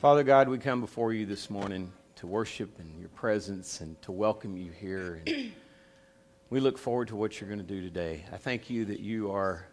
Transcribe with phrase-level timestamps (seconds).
[0.00, 4.12] Father God, we come before you this morning to worship in your presence and to
[4.12, 5.20] welcome you here.
[5.26, 5.52] And
[6.48, 8.24] we look forward to what you're going to do today.
[8.32, 9.66] I thank you that you are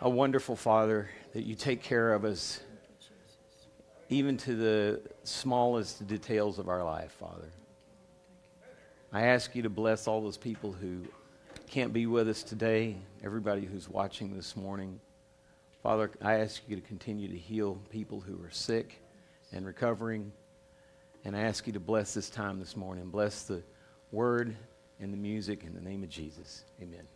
[0.00, 2.58] a wonderful Father, that you take care of us,
[4.08, 7.52] even to the smallest details of our life, Father.
[9.12, 11.02] I ask you to bless all those people who
[11.68, 14.98] can't be with us today, everybody who's watching this morning.
[15.82, 19.02] Father, I ask you to continue to heal people who are sick
[19.50, 20.30] and recovering.
[21.24, 23.08] And I ask you to bless this time this morning.
[23.08, 23.62] Bless the
[24.12, 24.56] word
[25.00, 26.64] and the music in the name of Jesus.
[26.82, 27.06] Amen.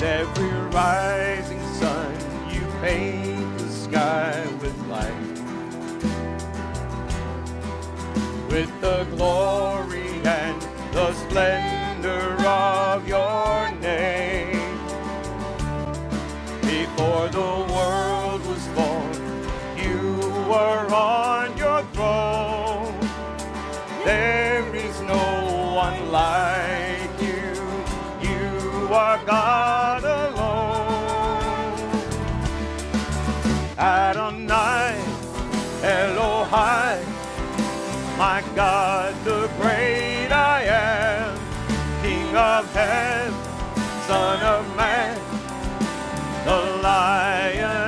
[0.00, 2.14] With every rising sun,
[2.50, 5.12] you paint the sky with light.
[8.48, 10.62] With the glory and
[10.94, 14.78] the splendor of your name.
[16.62, 19.12] Before the world was born,
[19.76, 20.16] you
[20.48, 22.98] were on your throne.
[24.06, 26.49] There is no one like.
[29.10, 30.86] You are God alone.
[33.76, 34.94] Adonai,
[35.82, 37.04] Elohai,
[38.16, 41.36] my God, the great I am,
[42.02, 43.34] King of heaven,
[44.06, 45.18] Son of man,
[46.44, 47.79] the lion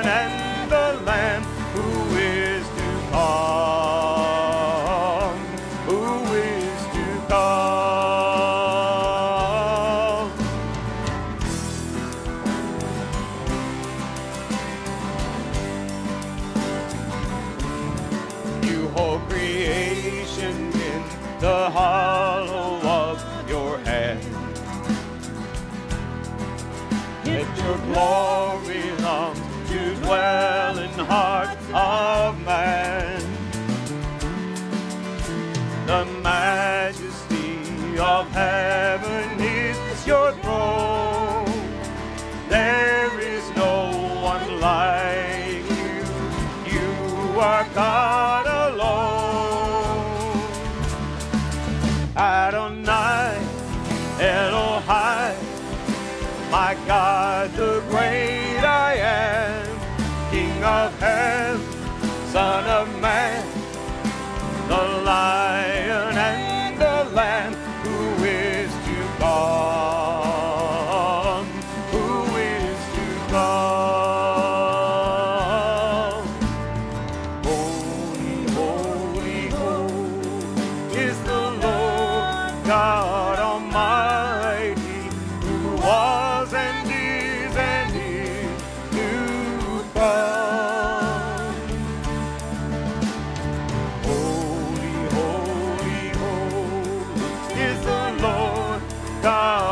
[99.23, 99.62] God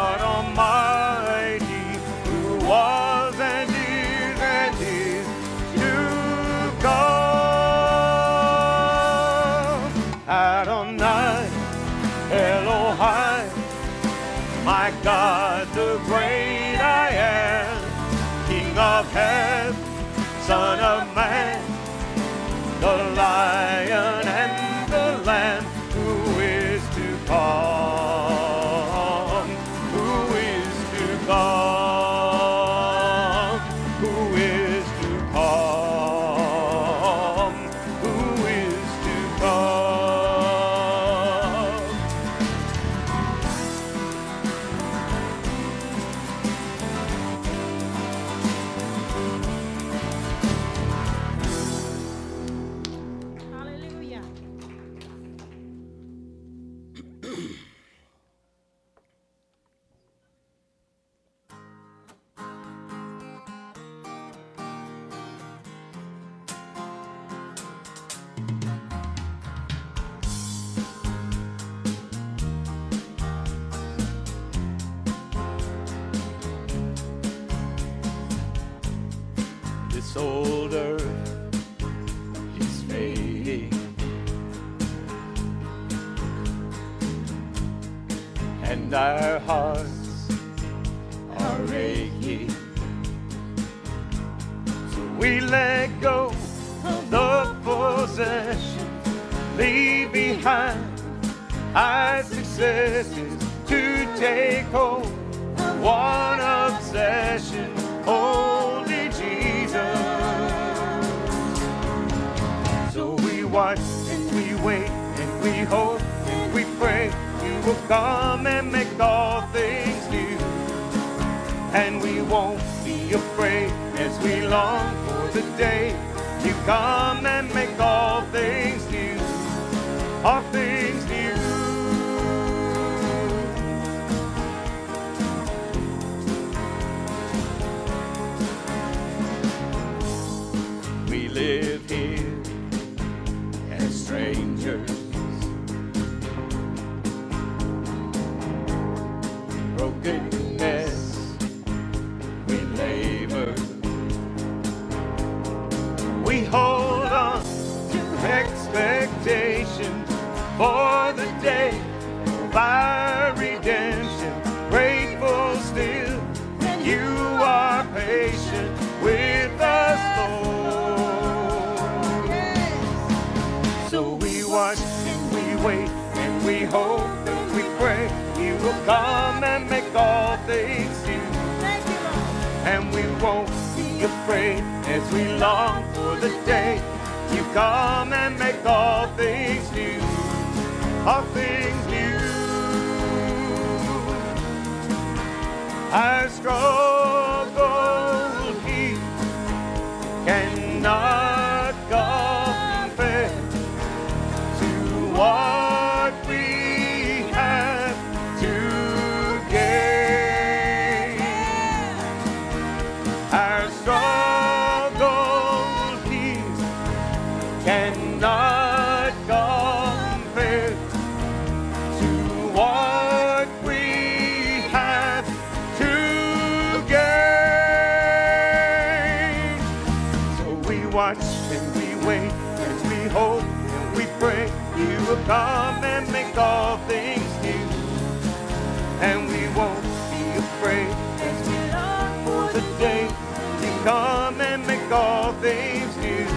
[243.83, 246.27] come and make all things new,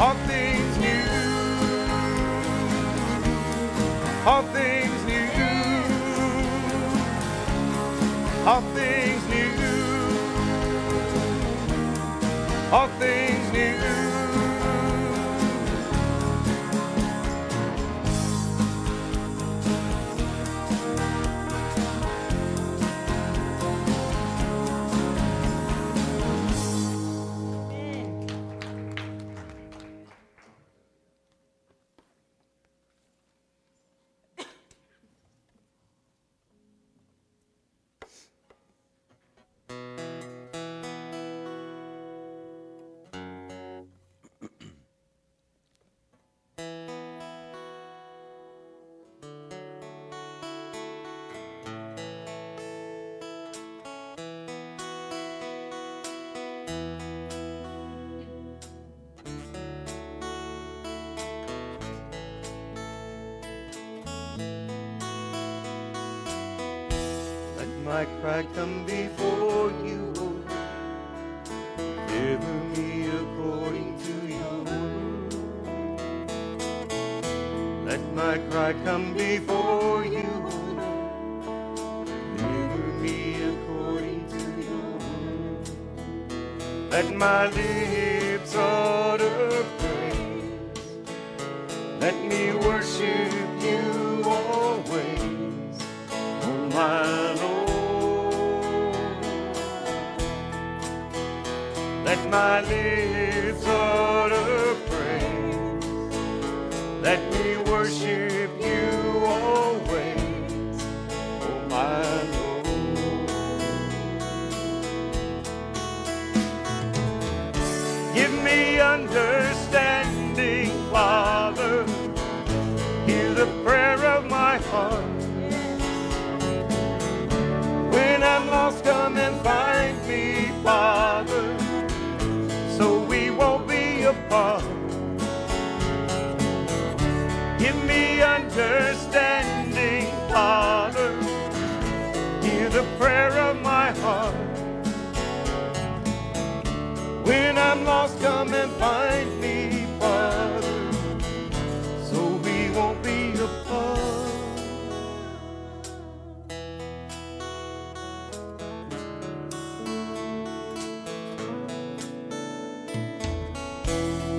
[0.00, 1.04] all things new,
[4.26, 5.28] all things new,
[8.46, 9.50] all things new,
[12.72, 13.37] all things.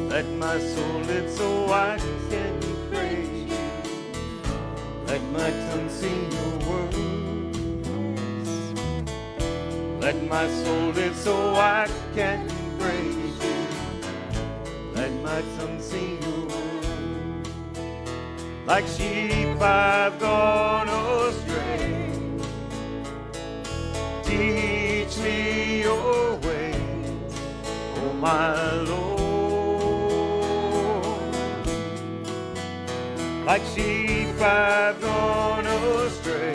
[0.09, 1.99] Let my soul live so I
[2.31, 3.69] can praise you.
[5.05, 6.97] Let my tongue sing your words.
[10.01, 12.47] Let my soul live so I can
[12.79, 13.57] praise you.
[14.95, 17.49] Let my tongue sing your words.
[18.65, 22.11] Like sheep I've gone astray.
[24.23, 26.73] Teach me your way,
[27.97, 29.08] oh my Lord.
[33.49, 36.53] Like sheep I've gone astray.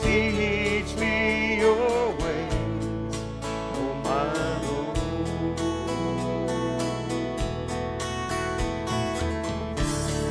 [0.00, 3.16] Teach me your ways,
[3.74, 4.32] oh my
[4.68, 4.96] Lord.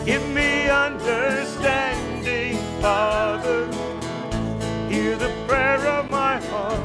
[0.05, 3.67] Give me understanding, Father.
[4.89, 6.79] Hear the prayer of my heart.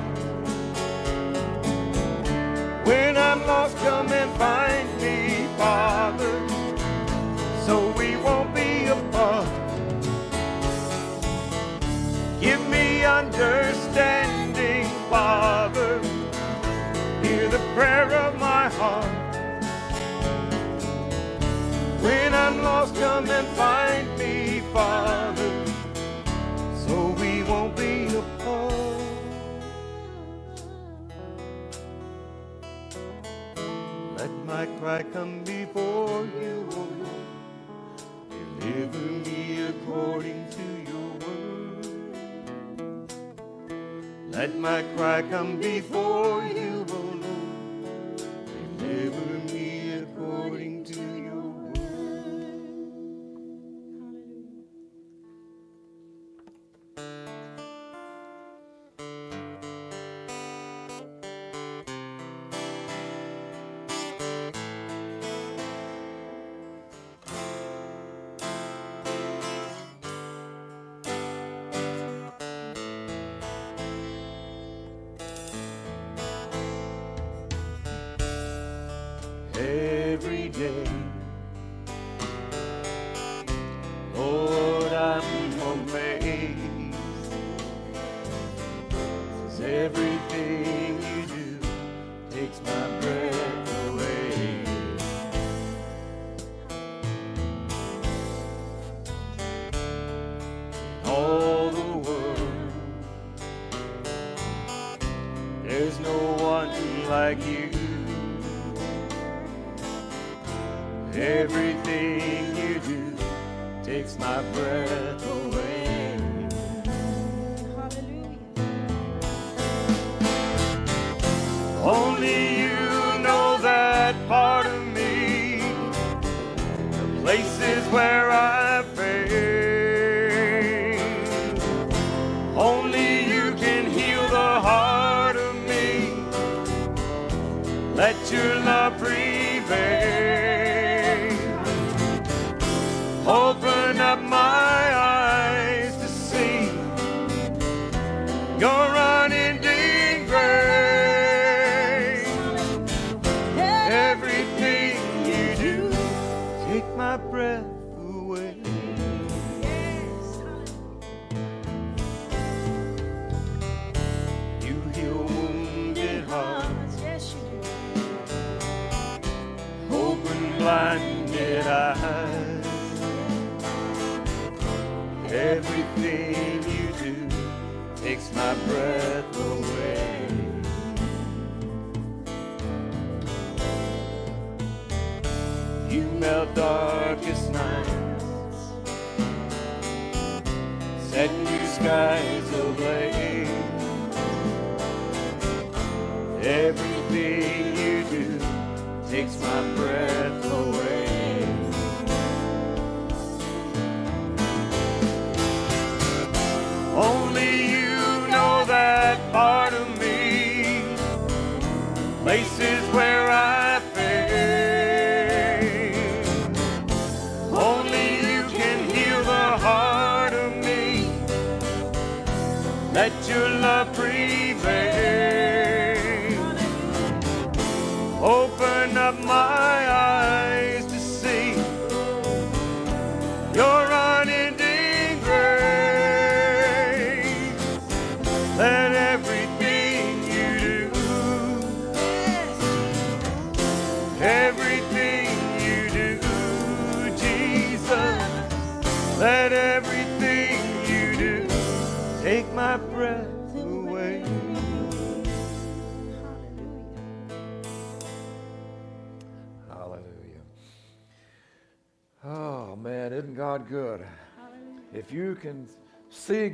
[2.84, 4.57] When I'm lost, come and find
[17.78, 19.38] prayer of my heart.
[22.02, 25.52] When I'm lost, come and find me, Father,
[26.86, 29.02] so we won't be apart.
[34.18, 37.28] Let my cry come before you, O Lord.
[38.60, 41.88] Deliver me according to your word.
[44.32, 46.77] Let my cry come before you,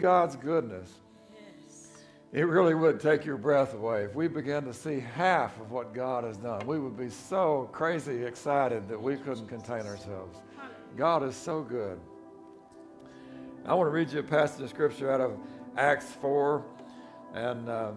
[0.05, 0.93] God's goodness,
[2.31, 4.05] it really would take your breath away.
[4.05, 7.71] If we began to see half of what God has done, we would be so
[7.73, 10.43] crazy excited that we couldn't contain ourselves.
[10.95, 11.99] God is so good.
[13.65, 15.39] I want to read you a passage of scripture out of
[15.79, 16.63] Acts 4.
[17.33, 17.93] And, uh,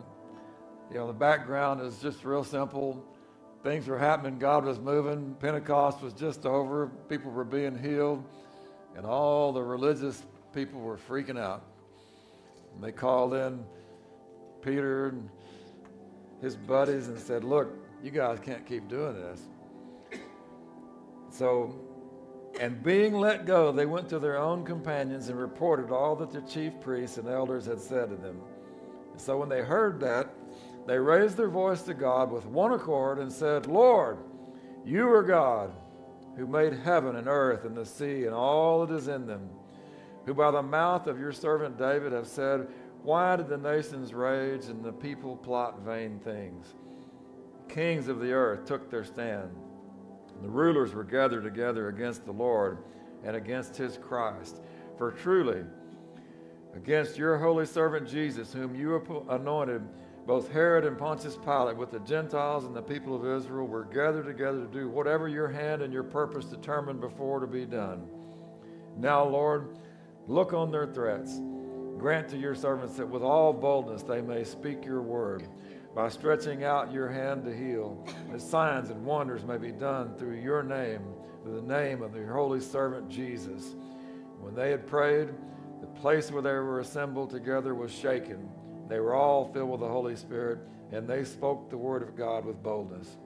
[0.90, 3.04] you know, the background is just real simple.
[3.64, 8.24] Things were happening, God was moving, Pentecost was just over, people were being healed,
[8.96, 10.24] and all the religious
[10.54, 11.64] people were freaking out.
[12.78, 13.66] And they called in
[14.62, 15.28] Peter and
[16.44, 19.42] his buddies and said, Look, you guys can't keep doing this.
[21.32, 21.74] So,
[22.60, 26.42] and being let go, they went to their own companions and reported all that the
[26.42, 28.40] chief priests and elders had said to them.
[29.16, 30.30] So when they heard that,
[30.86, 34.20] they raised their voice to God with one accord and said, Lord,
[34.86, 35.72] you are God,
[36.36, 39.50] who made heaven and earth and the sea and all that is in them,
[40.28, 42.68] who by the mouth of your servant David have said,
[43.02, 46.76] Why did the nations rage and the people plot vain things?
[47.70, 49.50] Kings of the earth took their stand.
[50.42, 52.80] The rulers were gathered together against the Lord
[53.24, 54.62] and against his Christ.
[54.98, 55.64] For truly,
[56.76, 59.82] against your holy servant Jesus, whom you anointed,
[60.26, 64.26] both Herod and Pontius Pilate, with the Gentiles and the people of Israel, were gathered
[64.26, 68.06] together to do whatever your hand and your purpose determined before to be done.
[68.98, 69.78] Now, Lord,
[70.28, 71.40] look on their threats.
[71.98, 75.48] Grant to your servants that with all boldness they may speak your word,
[75.96, 80.36] by stretching out your hand to heal, that signs and wonders may be done through
[80.36, 81.02] your name,
[81.44, 83.76] through the name of your holy servant Jesus.
[84.40, 85.30] When they had prayed,
[85.82, 88.48] the place where they were assembled together was shaken
[88.88, 90.60] they were all filled with the Holy Spirit,
[90.92, 93.18] and they spoke the word of God with boldness.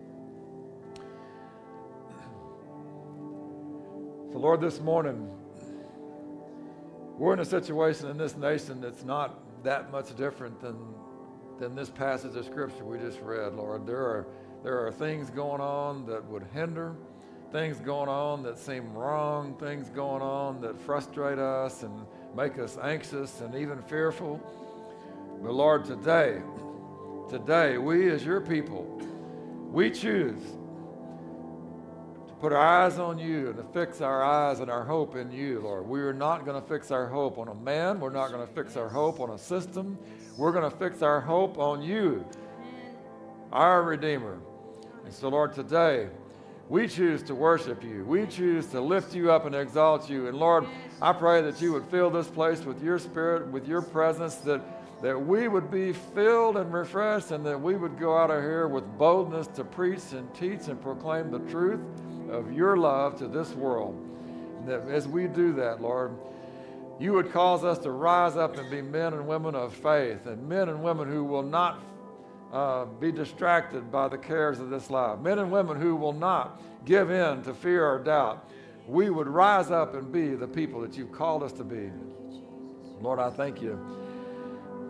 [4.31, 5.29] So, Lord, this morning,
[7.21, 10.75] we're in a situation in this nation that's not that much different than,
[11.59, 13.85] than this passage of Scripture we just read, Lord.
[13.85, 14.25] There are,
[14.63, 16.95] there are things going on that would hinder,
[17.51, 21.93] things going on that seem wrong, things going on that frustrate us and
[22.35, 24.41] make us anxious and even fearful.
[25.43, 26.41] But Lord, today,
[27.29, 28.99] today, we as your people,
[29.71, 30.41] we choose
[32.41, 35.59] put our eyes on you and to fix our eyes and our hope in you,
[35.59, 35.87] Lord.
[35.87, 37.99] We are not going to fix our hope on a man.
[37.99, 39.95] We're not going to fix our hope on a system.
[40.37, 42.25] We're going to fix our hope on you,
[43.53, 44.39] our Redeemer.
[45.05, 46.09] And so, Lord, today,
[46.67, 48.05] we choose to worship you.
[48.05, 50.27] We choose to lift you up and exalt you.
[50.27, 50.65] And Lord,
[50.99, 54.61] I pray that you would fill this place with your spirit, with your presence, that
[55.03, 58.67] that we would be filled and refreshed, and that we would go out of here
[58.67, 61.79] with boldness to preach and teach and proclaim the truth
[62.31, 63.95] of your love to this world.
[64.59, 66.11] And that as we do that, Lord,
[66.99, 70.47] you would cause us to rise up and be men and women of faith, and
[70.47, 71.83] men and women who will not
[72.53, 76.61] uh, be distracted by the cares of this life, men and women who will not
[76.85, 78.49] give in to fear or doubt.
[78.87, 81.91] We would rise up and be the people that you've called us to be.
[82.99, 83.79] Lord, I thank you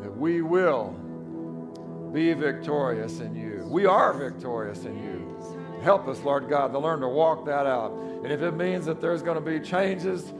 [0.01, 0.89] that we will
[2.11, 3.65] be victorious in you.
[3.69, 5.20] We are victorious in you.
[5.81, 7.91] Help us, Lord God, to learn to walk that out.
[8.23, 10.31] And if it means that there's going to be changes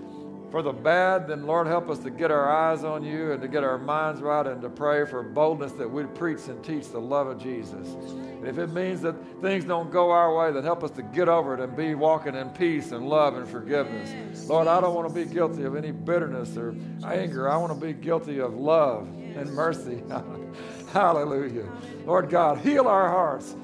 [0.52, 3.48] for the bad, then Lord, help us to get our eyes on you and to
[3.48, 7.00] get our minds right and to pray for boldness that we preach and teach the
[7.00, 7.88] love of Jesus.
[7.88, 11.30] And if it means that things don't go our way, then help us to get
[11.30, 14.48] over it and be walking in peace and love and forgiveness.
[14.50, 16.76] Lord, I don't want to be guilty of any bitterness or
[17.06, 17.50] anger.
[17.50, 20.04] I want to be guilty of love and mercy.
[20.92, 21.70] Hallelujah.
[22.06, 23.56] Lord God, heal our hearts.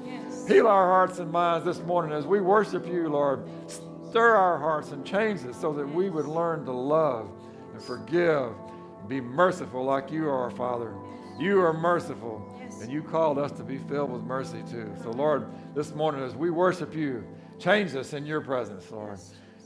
[0.48, 3.46] Heal our hearts and minds this morning as we worship you, Lord.
[3.66, 7.30] Stir our hearts and change us so that we would learn to love
[7.74, 8.54] and forgive,
[8.98, 10.94] and be merciful like you are, Father.
[11.38, 12.42] You are merciful,
[12.80, 14.90] and you called us to be filled with mercy too.
[15.02, 17.26] So, Lord, this morning as we worship you,
[17.58, 19.18] change us in your presence, Lord.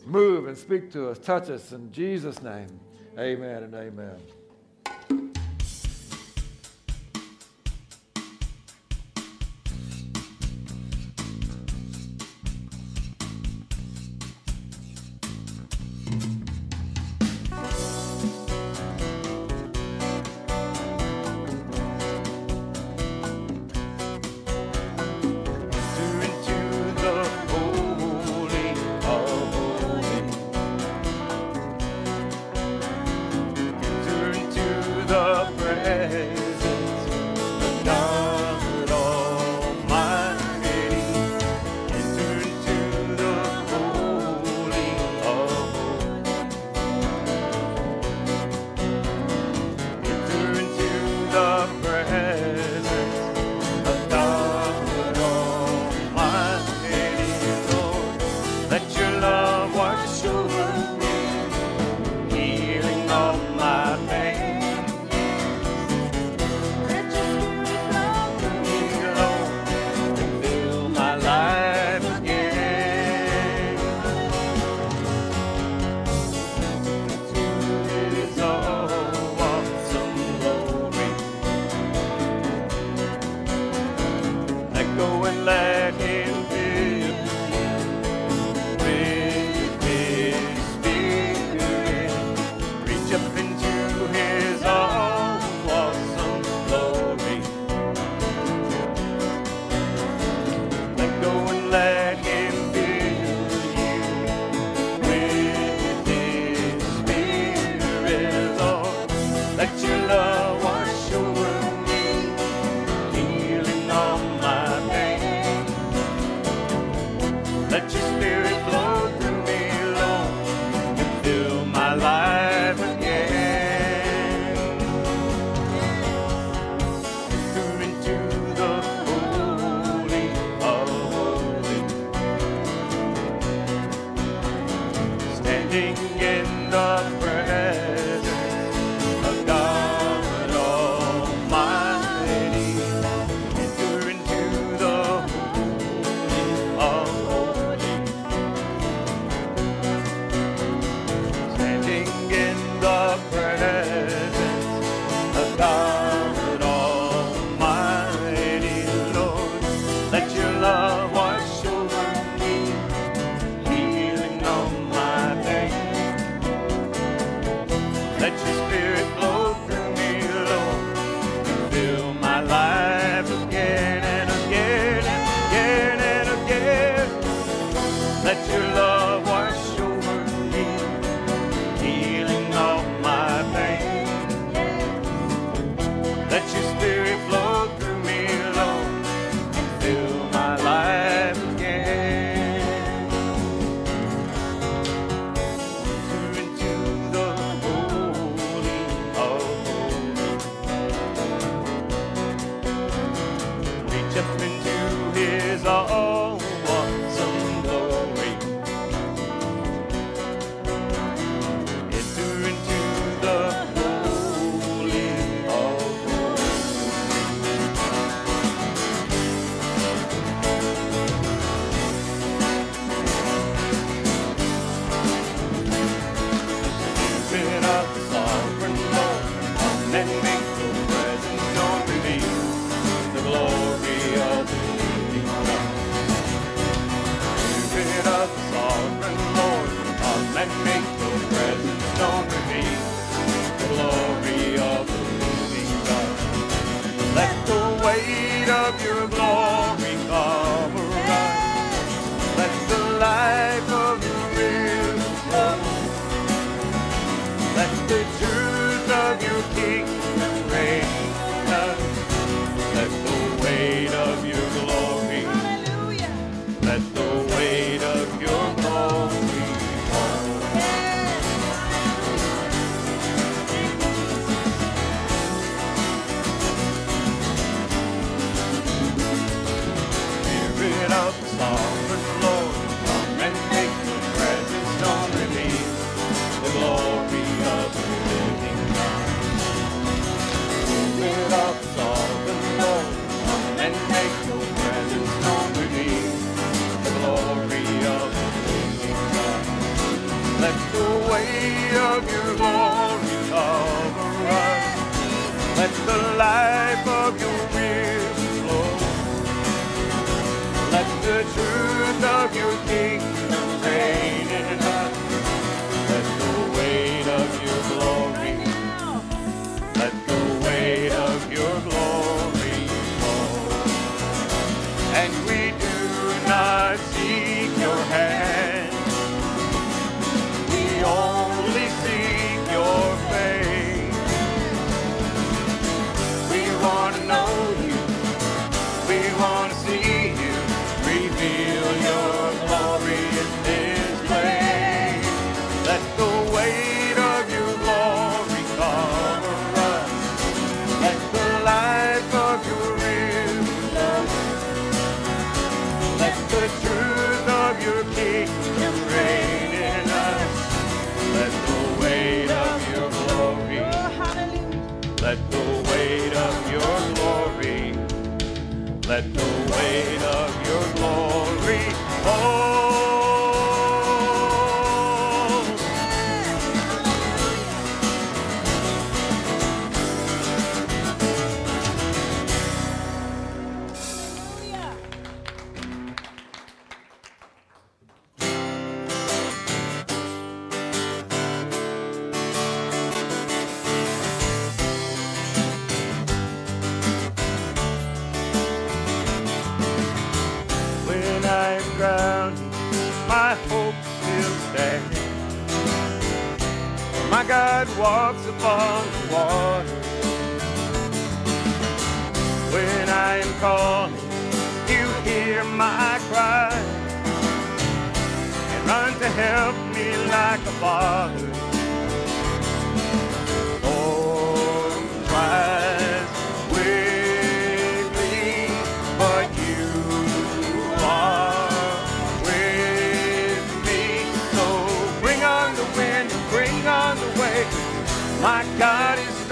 [0.04, 2.80] Move and speak to us, touch us in Jesus' name.
[3.16, 4.16] Amen and amen.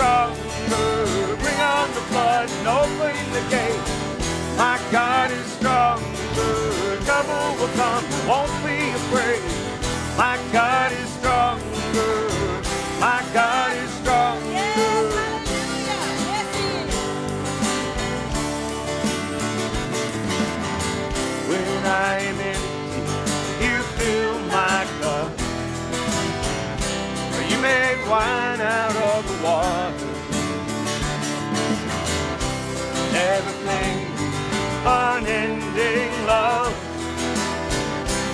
[0.01, 1.37] Stronger.
[1.43, 3.85] Bring on the flood and open the gate.
[4.57, 6.07] My God is stronger.
[7.05, 9.43] Trouble will come, won't be afraid.
[10.17, 11.63] My God is stronger.
[12.99, 14.51] My God is stronger.
[14.51, 14.77] Yes,
[15.21, 16.01] hallelujah.
[16.31, 16.95] Yes, he is.
[21.51, 23.03] When I am empty,
[23.65, 25.31] you fill my cup.
[27.51, 29.80] You make wine out of the water.
[33.21, 34.09] Everything,
[34.87, 36.75] unending love.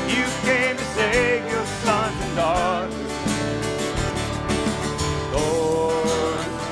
[0.08, 2.94] You came to save your sons and daughters.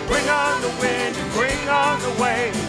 [0.07, 2.59] bring on the wind and bring on the waves.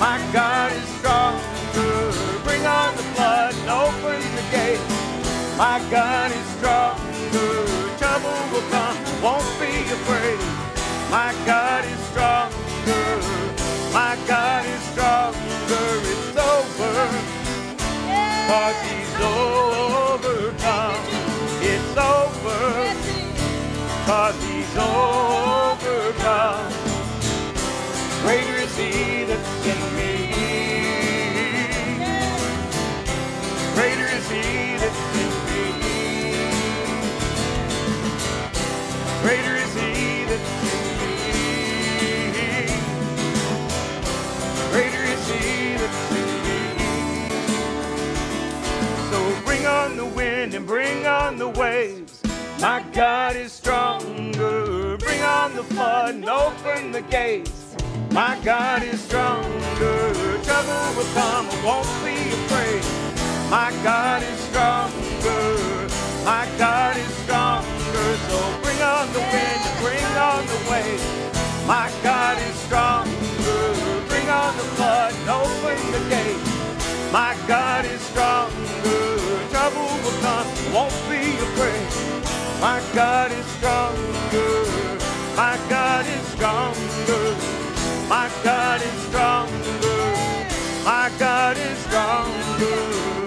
[0.00, 2.12] My God is stronger.
[2.44, 5.01] Bring on the flood and open the gate.
[5.58, 7.66] My God is stronger.
[7.98, 10.38] Trouble will come, won't be afraid.
[11.10, 13.20] My God is stronger.
[13.92, 15.38] My God is stronger.
[16.12, 16.94] It's over.
[18.48, 21.04] Cause he's overcome.
[21.60, 22.94] It's over.
[24.06, 26.72] Cause he's overcome.
[28.22, 30.12] Greater is he that's in me.
[33.74, 35.31] Greater is he that's in me.
[39.22, 40.50] Greater is he that's.
[44.72, 46.00] Greater is he that's.
[49.10, 52.20] So bring on the wind and bring on the waves.
[52.60, 54.96] My God is stronger.
[54.98, 57.76] Bring on the flood and open the gates.
[58.10, 60.12] My God is stronger.
[60.42, 62.82] Trouble will come, I won't be afraid.
[63.50, 65.88] My God is stronger.
[66.24, 67.81] My God is stronger.
[68.28, 71.04] So bring on the wind bring on the waves.
[71.66, 73.10] My God is stronger.
[74.08, 76.42] Bring on the flood open the gate.
[77.12, 78.54] My God is stronger.
[79.50, 81.88] Trouble will come, won't be afraid.
[82.60, 84.52] My God is stronger.
[85.36, 87.24] My God is stronger.
[88.08, 90.02] My God is stronger.
[90.84, 93.21] My God is stronger.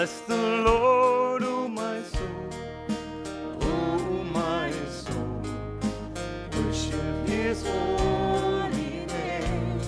[0.00, 2.48] Bless the Lord, O oh my soul,
[3.60, 5.42] O oh my soul,
[6.56, 9.80] worship his holy name.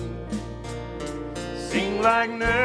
[1.57, 2.62] Sing like never.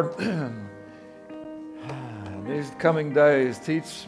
[0.00, 0.18] Lord,
[2.46, 4.06] these coming days, teach,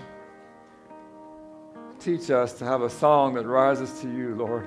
[2.00, 4.66] teach us to have a song that rises to you, Lord.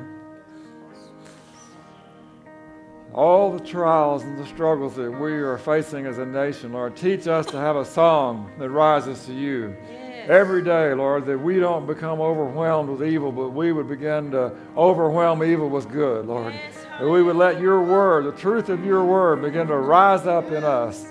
[3.13, 7.27] All the trials and the struggles that we are facing as a nation, Lord, teach
[7.27, 9.75] us to have a song that rises to you.
[9.89, 10.29] Yes.
[10.29, 14.53] Every day, Lord, that we don't become overwhelmed with evil, but we would begin to
[14.75, 16.53] overwhelm evil with good, Lord.
[16.53, 20.25] Yes, That we would let your word, the truth of your word, begin to rise
[20.25, 21.05] up in us.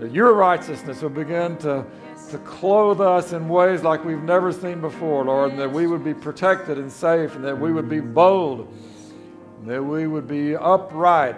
[0.00, 1.84] That your righteousness will begin to,
[2.30, 6.02] to clothe us in ways like we've never seen before, Lord, and that we would
[6.02, 8.74] be protected and safe, and that we would be bold,
[9.66, 11.36] that we would be upright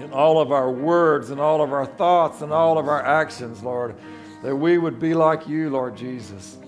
[0.00, 3.62] in all of our words and all of our thoughts and all of our actions,
[3.62, 3.96] Lord.
[4.44, 6.58] That we would be like you, Lord Jesus.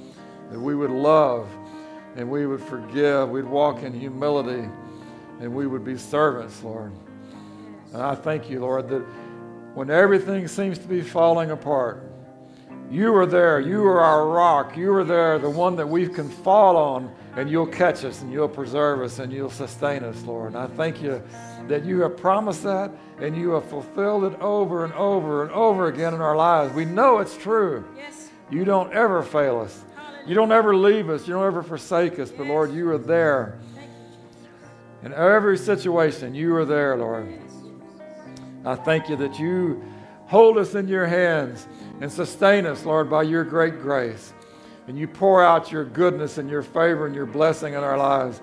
[0.50, 1.48] That we would love
[2.16, 3.28] and we would forgive.
[3.30, 4.68] We'd walk in humility
[5.40, 6.92] and we would be servants, Lord.
[7.92, 9.04] And I thank you, Lord, that
[9.76, 12.02] when everything seems to be falling apart,
[12.90, 13.60] you are there.
[13.60, 14.74] You are our rock.
[14.74, 18.32] You are there, the one that we can fall on, and you'll catch us and
[18.32, 20.54] you'll preserve us and you'll sustain us, Lord.
[20.54, 21.22] And I thank you
[21.68, 25.88] that you have promised that and you have fulfilled it over and over and over
[25.88, 26.72] again in our lives.
[26.72, 27.84] We know it's true.
[27.94, 28.30] Yes.
[28.50, 29.84] You don't ever fail us.
[30.26, 31.28] You don't ever leave us.
[31.28, 32.30] You don't ever forsake us.
[32.30, 33.58] But Lord, you are there.
[35.02, 37.45] In every situation, you are there, Lord.
[38.66, 39.80] I thank you that you
[40.26, 41.68] hold us in your hands
[42.00, 44.32] and sustain us, Lord, by your great grace.
[44.88, 48.40] And you pour out your goodness and your favor and your blessing in our lives.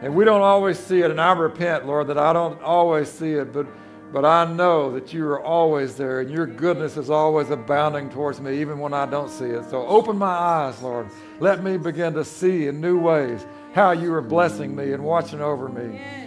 [0.00, 1.10] And we don't always see it.
[1.10, 3.66] And I repent, Lord, that I don't always see it, but,
[4.12, 8.40] but I know that you are always there and your goodness is always abounding towards
[8.40, 9.68] me, even when I don't see it.
[9.70, 11.08] So open my eyes, Lord.
[11.40, 15.40] Let me begin to see in new ways how you are blessing me and watching
[15.40, 16.23] over me.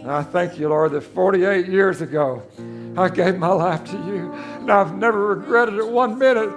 [0.00, 2.42] And I thank you, Lord, that 48 years ago,
[2.96, 6.50] I gave my life to you, and I've never regretted it one minute.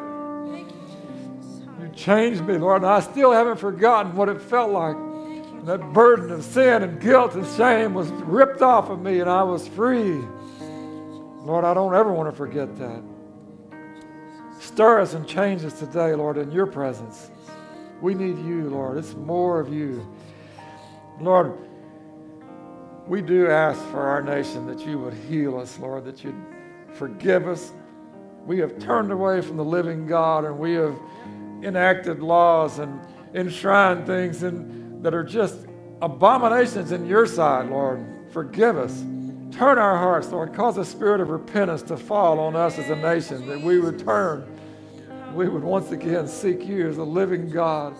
[1.82, 4.96] You changed me, Lord, and I still haven't forgotten what it felt like.
[4.96, 9.30] And that burden of sin and guilt and shame was ripped off of me, and
[9.30, 10.22] I was free.
[11.42, 13.04] Lord, I don't ever want to forget that.
[14.62, 17.30] Stir us and change us today, Lord, in your presence.
[18.02, 18.98] We need you, Lord.
[18.98, 20.08] It's more of you.
[21.20, 21.58] Lord,
[23.08, 26.42] we do ask for our nation that you would heal us, Lord, that you'd
[26.94, 27.72] forgive us.
[28.46, 30.98] We have turned away from the living God and we have
[31.64, 33.00] enacted laws and
[33.34, 35.66] enshrined things in, that are just
[36.02, 38.06] abominations in your sight, Lord.
[38.32, 39.04] Forgive us.
[39.52, 40.54] Turn our hearts, Lord.
[40.54, 44.00] Cause a spirit of repentance to fall on us as a nation, that we would
[44.00, 44.48] turn.
[45.34, 47.96] We would once again seek you as a living God,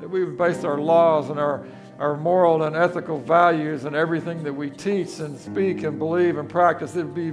[0.00, 1.66] that we would base our laws and our,
[1.98, 6.48] our moral and ethical values and everything that we teach and speak and believe and
[6.48, 7.32] practice, it would be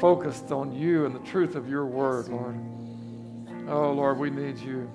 [0.00, 2.56] focused on you and the truth of your word, Lord.
[3.68, 4.90] Oh, Lord, we need you.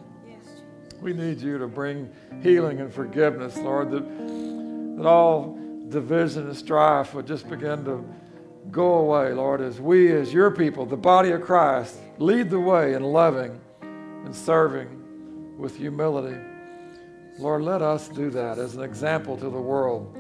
[1.02, 2.12] We need you to bring
[2.42, 5.60] healing and forgiveness, Lord, that, that all
[5.90, 8.06] division and strife would just begin to
[8.72, 12.94] go away, Lord, as we, as your people, the body of Christ, lead the way
[12.94, 16.38] in loving and serving with humility.
[17.44, 20.18] Lord, let us do that as an example to the world.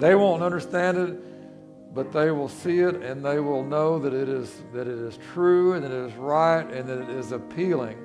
[0.00, 4.28] They won't understand it, but they will see it and they will know that it
[4.28, 7.96] is that it is true and that it is right and that it is appealing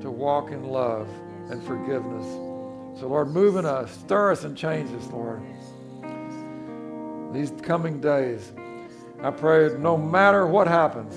[0.00, 1.08] to walk in love
[1.50, 2.26] and forgiveness.
[2.98, 5.40] So Lord, move in us, stir us and change us, Lord.
[7.32, 8.52] These coming days,
[9.22, 11.14] I pray no matter what happens,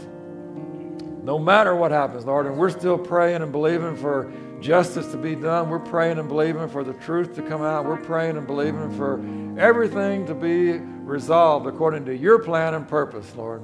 [1.24, 4.32] no matter what happens, Lord, and we're still praying and believing for
[4.64, 5.70] justice to be done.
[5.70, 7.86] We're praying and believing for the truth to come out.
[7.86, 9.20] We're praying and believing for
[9.60, 13.62] everything to be resolved according to your plan and purpose, Lord.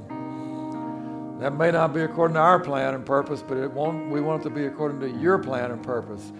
[1.39, 4.41] That may not be according to our plan and purpose, but it won't, we want
[4.41, 6.33] it to be according to your plan and purpose.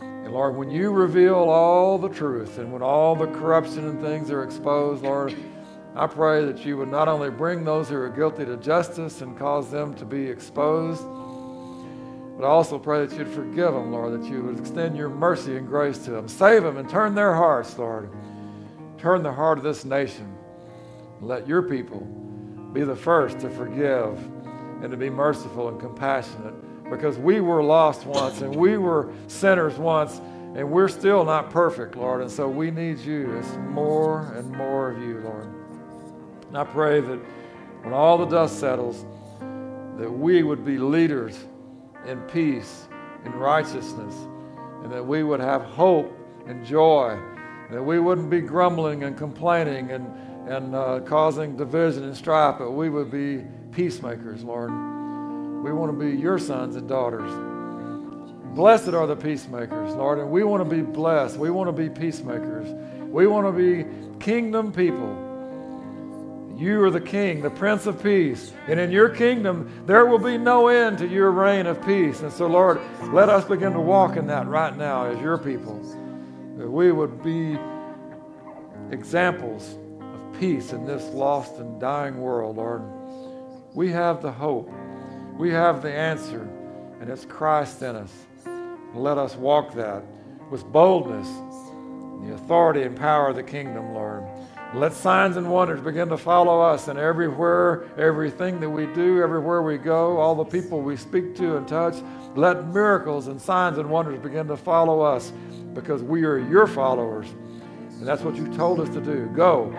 [0.00, 4.32] And Lord, when you reveal all the truth and when all the corruption and things
[4.32, 5.32] are exposed, Lord,
[5.94, 9.38] I pray that you would not only bring those who are guilty to justice and
[9.38, 11.04] cause them to be exposed,
[12.36, 15.56] but I also pray that you'd forgive them, Lord, that you would extend your mercy
[15.56, 16.28] and grace to them.
[16.28, 18.10] Save them and turn their hearts, Lord.
[18.98, 20.32] Turn the heart of this nation.
[21.20, 22.00] Let your people
[22.72, 24.18] be the first to forgive
[24.82, 26.54] and to be merciful and compassionate
[26.90, 30.20] because we were lost once and we were sinners once
[30.54, 32.20] and we're still not perfect, Lord.
[32.22, 33.36] And so we need you.
[33.36, 35.48] It's more and more of you, Lord.
[36.48, 37.18] And I pray that
[37.82, 39.04] when all the dust settles,
[39.98, 41.38] that we would be leaders
[42.06, 42.88] in peace,
[43.24, 44.14] in righteousness,
[44.82, 46.12] and that we would have hope
[46.46, 47.18] and joy,
[47.70, 50.06] that we wouldn't be grumbling and complaining and,
[50.48, 54.70] and uh, causing division and strife, but we would be peacemakers, Lord.
[54.70, 57.30] We want to be your sons and daughters.
[58.54, 61.36] Blessed are the peacemakers, Lord, and we want to be blessed.
[61.38, 62.68] We want to be peacemakers.
[63.04, 63.86] We want to be
[64.18, 65.31] kingdom people.
[66.62, 68.52] You are the King, the Prince of Peace.
[68.68, 72.20] And in your kingdom, there will be no end to your reign of peace.
[72.20, 72.80] And so, Lord,
[73.12, 75.80] let us begin to walk in that right now as your people.
[76.58, 77.58] That we would be
[78.92, 82.82] examples of peace in this lost and dying world, Lord.
[83.74, 84.70] We have the hope,
[85.36, 86.48] we have the answer,
[87.00, 88.12] and it's Christ in us.
[88.94, 90.04] Let us walk that
[90.48, 91.26] with boldness,
[92.24, 94.22] the authority and power of the kingdom, Lord.
[94.74, 99.60] Let signs and wonders begin to follow us and everywhere, everything that we do, everywhere
[99.62, 101.96] we go, all the people we speak to and touch.
[102.34, 105.30] Let miracles and signs and wonders begin to follow us
[105.74, 107.28] because we are your followers.
[107.98, 109.26] And that's what you told us to do.
[109.36, 109.78] Go,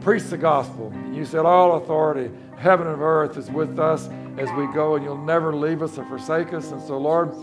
[0.00, 0.90] preach the gospel.
[1.12, 4.08] You said, All authority, heaven and earth, is with us
[4.38, 6.72] as we go, and you'll never leave us or forsake us.
[6.72, 7.34] And so, Lord,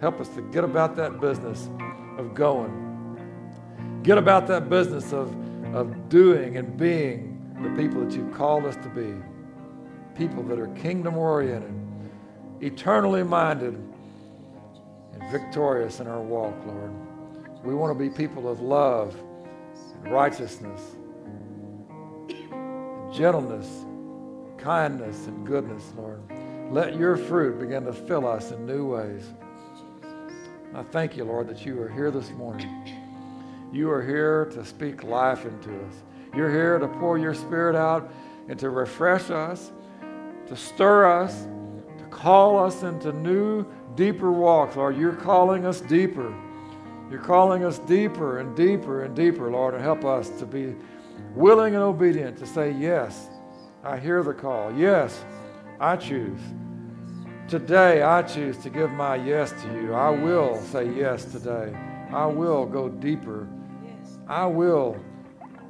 [0.00, 1.68] help us to get about that business
[2.18, 2.78] of going.
[4.04, 5.34] Get about that business of
[5.74, 9.14] of doing and being the people that you've called us to be.
[10.16, 11.74] People that are kingdom oriented,
[12.60, 13.74] eternally minded,
[15.12, 16.92] and victorious in our walk, Lord.
[17.64, 19.16] We want to be people of love
[20.02, 20.80] and righteousness,
[22.28, 23.84] and gentleness,
[24.58, 26.20] kindness, and goodness, Lord.
[26.70, 29.24] Let your fruit begin to fill us in new ways.
[30.74, 33.01] I thank you, Lord, that you are here this morning.
[33.72, 35.94] You are here to speak life into us.
[36.36, 38.12] You're here to pour your spirit out
[38.48, 39.72] and to refresh us,
[40.46, 41.46] to stir us,
[41.98, 43.64] to call us into new,
[43.94, 44.76] deeper walks.
[44.76, 46.34] Lord, you're calling us deeper.
[47.10, 50.74] You're calling us deeper and deeper and deeper, Lord, and help us to be
[51.34, 53.30] willing and obedient to say, Yes,
[53.82, 54.70] I hear the call.
[54.74, 55.24] Yes,
[55.80, 56.40] I choose.
[57.48, 59.94] Today, I choose to give my yes to you.
[59.94, 61.74] I will say yes today.
[62.12, 63.48] I will go deeper
[64.32, 64.96] I will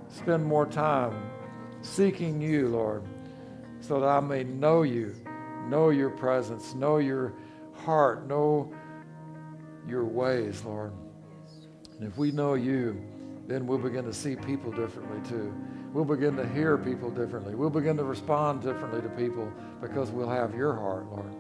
[0.06, 1.20] spend more time
[1.80, 3.02] seeking you, Lord,
[3.80, 5.16] so that I may know you
[5.66, 7.32] know your presence, know your
[7.72, 8.72] heart, know
[9.88, 10.92] your ways, Lord.
[11.98, 13.02] And if we know you,
[13.48, 15.52] then we'll begin to see people differently too.
[15.92, 17.56] We'll begin to hear people differently.
[17.56, 21.34] We'll begin to respond differently to people because we'll have your heart, Lord.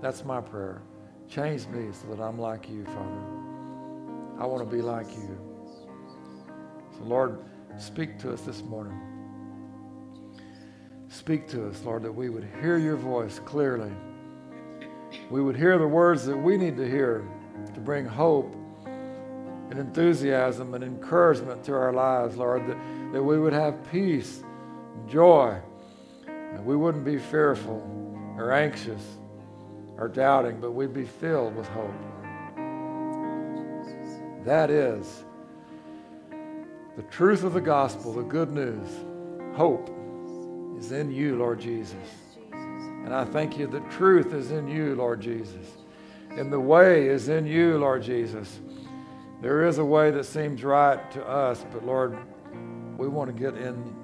[0.00, 0.80] That's my prayer.
[1.28, 4.40] Change me so that I'm like you, Father.
[4.40, 5.53] I want to be like you.
[6.96, 7.38] So, Lord,
[7.78, 9.00] speak to us this morning.
[11.08, 13.92] Speak to us, Lord, that we would hear your voice clearly.
[15.30, 17.24] We would hear the words that we need to hear
[17.72, 18.54] to bring hope
[19.70, 22.76] and enthusiasm and encouragement to our lives, Lord, that,
[23.12, 24.42] that we would have peace,
[25.08, 25.58] joy,
[26.26, 27.82] and we wouldn't be fearful
[28.36, 29.02] or anxious
[29.96, 31.94] or doubting, but we'd be filled with hope.
[34.44, 35.24] That is
[36.96, 38.88] the truth of the gospel, the good news.
[39.56, 39.90] Hope
[40.78, 41.94] is in you, Lord Jesus.
[42.52, 45.76] And I thank you that truth is in you, Lord Jesus.
[46.30, 48.60] And the way is in you, Lord Jesus.
[49.42, 52.16] There is a way that seems right to us, but Lord,
[52.96, 53.94] we want to get in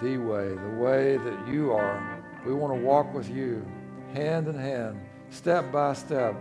[0.00, 2.22] the way, the way that you are.
[2.44, 3.64] We want to walk with you
[4.12, 5.00] hand in hand,
[5.30, 6.34] step by step,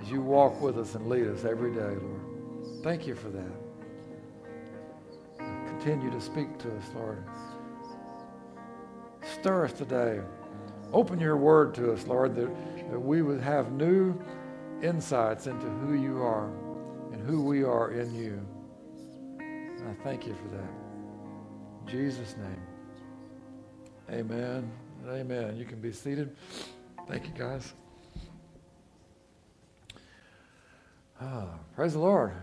[0.00, 2.82] as you walk with us and lead us every day, Lord.
[2.82, 3.59] Thank you for that.
[5.80, 7.24] Continue to speak to us, Lord.
[9.22, 10.20] Stir us today.
[10.92, 12.50] Open your word to us, Lord, that,
[12.90, 14.14] that we would have new
[14.82, 16.50] insights into who you are
[17.12, 18.46] and who we are in you.
[19.38, 20.70] And I thank you for that.
[21.80, 24.20] In Jesus' name.
[24.20, 24.70] Amen.
[25.08, 25.56] Amen.
[25.56, 26.36] You can be seated.
[27.08, 27.72] Thank you, guys.
[31.18, 32.34] Ah, praise the Lord.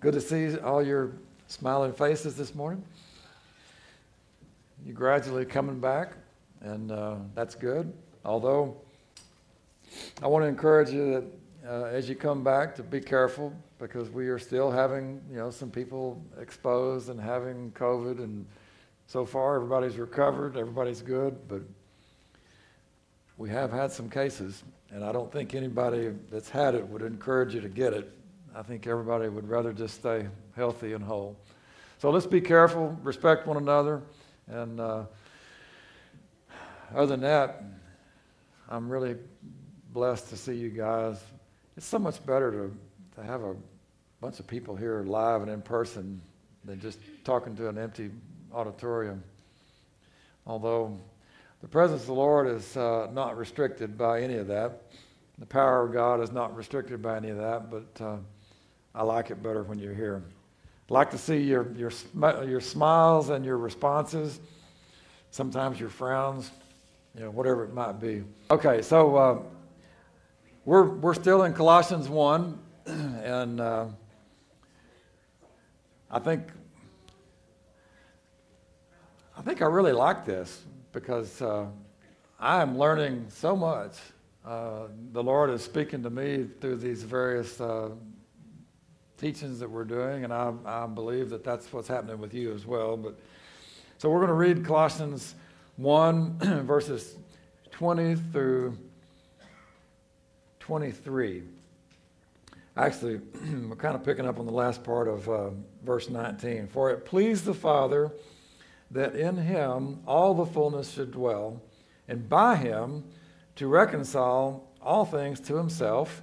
[0.00, 1.12] Good to see all your
[1.50, 2.82] smiling faces this morning.
[4.86, 6.12] You're gradually coming back,
[6.60, 7.92] and uh, that's good.
[8.24, 8.76] Although,
[10.22, 11.24] I want to encourage you that
[11.68, 15.50] uh, as you come back to be careful because we are still having, you know,
[15.50, 18.46] some people exposed and having COVID, and
[19.08, 21.62] so far everybody's recovered, everybody's good, but
[23.38, 27.56] we have had some cases, and I don't think anybody that's had it would encourage
[27.56, 28.19] you to get it.
[28.54, 30.26] I think everybody would rather just stay
[30.56, 31.36] healthy and whole.
[31.98, 34.02] So let's be careful, respect one another,
[34.48, 35.04] and uh,
[36.94, 37.62] other than that,
[38.68, 39.16] I'm really
[39.92, 41.20] blessed to see you guys.
[41.76, 42.76] It's so much better to,
[43.16, 43.54] to have a
[44.20, 46.20] bunch of people here live and in person
[46.64, 48.10] than just talking to an empty
[48.52, 49.22] auditorium.
[50.46, 50.98] Although
[51.62, 54.82] the presence of the Lord is uh, not restricted by any of that.
[55.38, 58.16] The power of God is not restricted by any of that, but uh,
[58.94, 60.22] I like it better when you're here.
[60.90, 61.92] I like to see your, your,
[62.44, 64.40] your smiles and your responses,
[65.30, 66.50] sometimes your frowns,
[67.14, 68.24] you know, whatever it might be.
[68.50, 69.38] Okay, so uh,
[70.64, 73.86] we're, we're still in Colossians 1, and uh,
[76.10, 76.48] I think
[79.40, 81.64] I think I really like this because uh,
[82.38, 83.92] I am learning so much.
[84.44, 87.88] Uh, the Lord is speaking to me through these various uh,
[89.20, 92.64] teachings that we're doing, and I, I, believe that that's what's happening with you as
[92.64, 92.96] well.
[92.96, 93.18] But
[93.98, 95.34] so we're going to read Colossians
[95.76, 97.16] 1, verses
[97.70, 98.78] 20 through
[100.60, 101.42] 23.
[102.78, 103.16] Actually,
[103.68, 105.50] we're kind of picking up on the last part of uh,
[105.84, 106.68] verse 19.
[106.68, 108.10] For it pleased the Father
[108.90, 111.60] that in him all the fullness should dwell,
[112.08, 113.04] and by him
[113.56, 116.22] to reconcile all things to himself,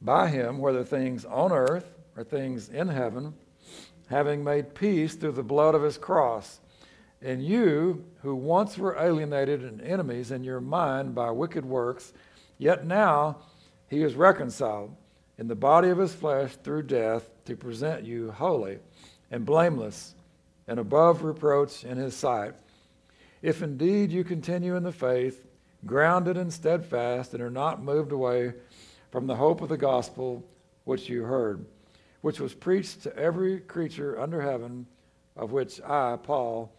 [0.00, 3.34] by him, whether things on earth or things in heaven,
[4.08, 6.60] having made peace through the blood of his cross.
[7.22, 12.12] And you, who once were alienated and enemies in your mind by wicked works,
[12.58, 13.38] yet now
[13.88, 14.96] he is reconciled
[15.38, 18.78] in the body of his flesh through death to present you holy
[19.30, 20.14] and blameless
[20.66, 22.54] and above reproach in his sight.
[23.42, 25.46] If indeed you continue in the faith,
[25.86, 28.52] grounded and steadfast, and are not moved away
[29.10, 30.44] from the hope of the gospel
[30.84, 31.64] which you heard,
[32.20, 34.86] which was preached to every creature under heaven,
[35.36, 36.72] of which I, Paul,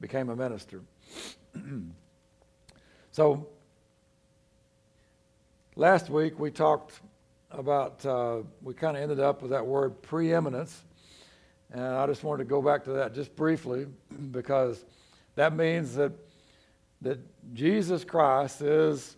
[0.00, 0.82] became a minister.
[3.12, 3.46] so,
[5.74, 7.00] last week we talked
[7.50, 10.82] about, uh, we kind of ended up with that word preeminence.
[11.72, 13.86] And I just wanted to go back to that just briefly
[14.30, 14.84] because
[15.34, 16.12] that means that,
[17.02, 17.18] that
[17.54, 19.16] Jesus Christ is,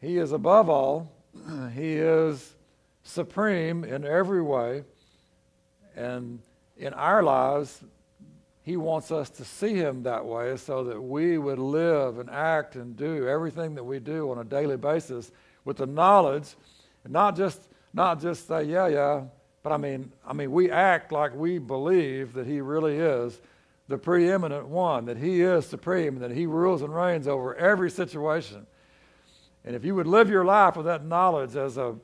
[0.00, 1.12] He is above all,
[1.74, 2.54] He is
[3.02, 4.84] supreme in every way,
[5.96, 6.40] and
[6.76, 7.82] in our lives,
[8.62, 12.76] He wants us to see Him that way so that we would live and act
[12.76, 15.30] and do everything that we do on a daily basis
[15.64, 16.54] with the knowledge,
[17.04, 17.60] and not just
[17.92, 19.24] not just say yeah yeah,
[19.62, 23.40] but I mean I mean we act like we believe that He really is
[23.88, 28.66] the preeminent one, that He is supreme, that He rules and reigns over every situation.
[29.64, 31.96] And if you would live your life with that knowledge as a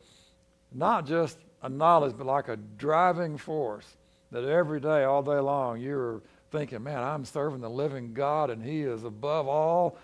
[0.72, 3.96] not just a knowledge, but like a driving force,
[4.30, 8.62] that every day, all day long, you're thinking, man, I'm serving the living God, and
[8.62, 9.96] He is above all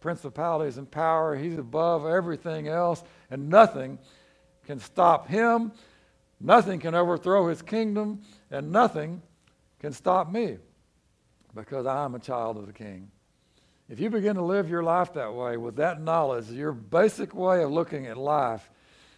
[0.00, 1.36] principalities and power.
[1.36, 3.98] He's above everything else, and nothing
[4.66, 5.72] can stop Him.
[6.40, 9.22] Nothing can overthrow His kingdom, and nothing
[9.78, 10.58] can stop me
[11.54, 13.10] because I'm a child of the King.
[13.90, 17.64] If you begin to live your life that way with that knowledge, your basic way
[17.64, 18.70] of looking at life,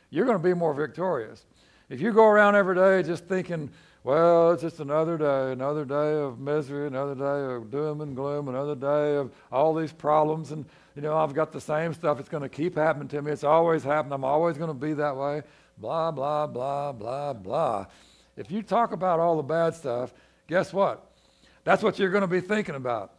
[0.08, 1.44] you're going to be more victorious.
[1.90, 3.68] If you go around every day just thinking,
[4.02, 8.48] well, it's just another day, another day of misery, another day of doom and gloom,
[8.48, 10.64] another day of all these problems, and
[10.96, 12.18] you know, I've got the same stuff.
[12.18, 13.30] It's going to keep happening to me.
[13.30, 14.14] It's always happened.
[14.14, 15.42] I'm always going to be that way.
[15.76, 17.86] Blah, blah, blah, blah, blah.
[18.38, 20.14] If you talk about all the bad stuff,
[20.48, 21.04] guess what?
[21.64, 23.12] That's what you're going to be thinking about.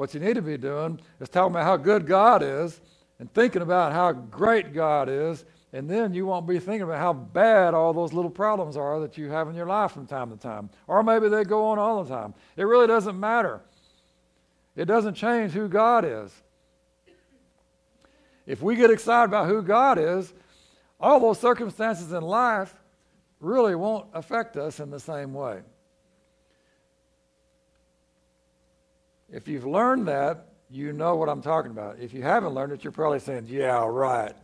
[0.00, 2.80] What you need to be doing is talking about how good God is
[3.18, 5.44] and thinking about how great God is,
[5.74, 9.18] and then you won't be thinking about how bad all those little problems are that
[9.18, 10.70] you have in your life from time to time.
[10.86, 12.32] Or maybe they go on all the time.
[12.56, 13.60] It really doesn't matter.
[14.74, 16.32] It doesn't change who God is.
[18.46, 20.32] If we get excited about who God is,
[20.98, 22.74] all those circumstances in life
[23.38, 25.60] really won't affect us in the same way.
[29.32, 31.98] If you've learned that, you know what I'm talking about.
[31.98, 34.34] If you haven't learned it, you're probably saying, yeah, right.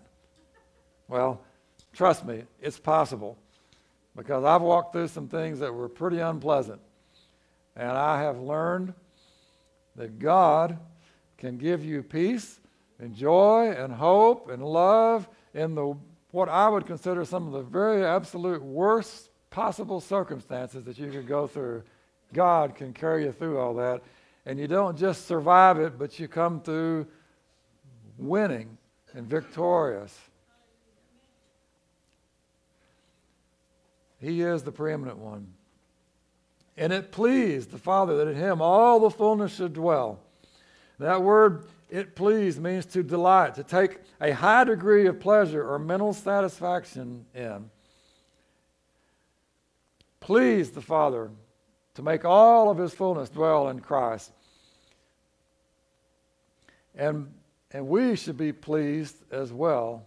[1.08, 1.40] Well,
[1.92, 3.38] trust me, it's possible
[4.16, 6.80] because I've walked through some things that were pretty unpleasant.
[7.76, 8.94] And I have learned
[9.96, 10.78] that God
[11.38, 12.58] can give you peace
[12.98, 15.96] and joy and hope and love in the
[16.30, 21.26] what I would consider some of the very absolute worst possible circumstances that you could
[21.26, 21.82] go through.
[22.32, 24.02] God can carry you through all that
[24.46, 27.06] and you don't just survive it, but you come through
[28.16, 28.78] winning
[29.12, 30.16] and victorious.
[34.20, 35.48] He is the preeminent one.
[36.76, 40.20] And it pleased the Father that in him all the fullness should dwell.
[40.98, 45.78] That word, it pleased, means to delight, to take a high degree of pleasure or
[45.78, 47.70] mental satisfaction in.
[50.20, 51.30] Please the Father
[51.96, 54.30] to make all of his fullness dwell in Christ.
[56.94, 57.32] And,
[57.72, 60.06] and we should be pleased as well.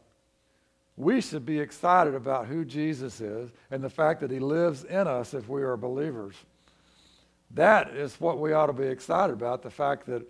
[0.97, 5.07] We should be excited about who Jesus is and the fact that he lives in
[5.07, 6.35] us if we are believers.
[7.51, 10.21] That is what we ought to be excited about the fact that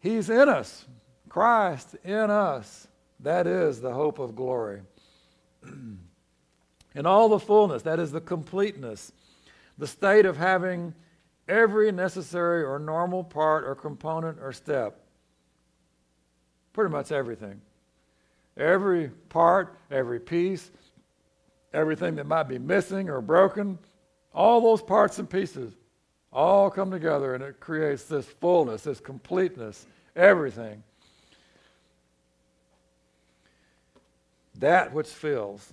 [0.00, 0.84] he's in us,
[1.30, 2.86] Christ in us.
[3.20, 4.82] That is the hope of glory.
[6.94, 9.12] in all the fullness, that is the completeness,
[9.80, 10.94] the state of having
[11.48, 15.00] every necessary or normal part or component or step
[16.72, 17.60] Pretty much everything.
[18.56, 20.70] Every part, every piece,
[21.72, 23.78] everything that might be missing or broken,
[24.32, 25.72] all those parts and pieces
[26.32, 30.82] all come together and it creates this fullness, this completeness, everything.
[34.58, 35.72] That which fills.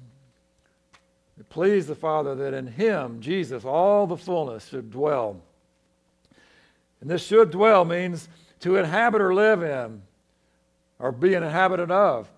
[1.39, 5.41] It pleased the Father that in Him, Jesus, all the fullness should dwell.
[7.01, 8.27] And this should dwell means
[8.61, 10.01] to inhabit or live in
[10.99, 12.29] or be inhabited of.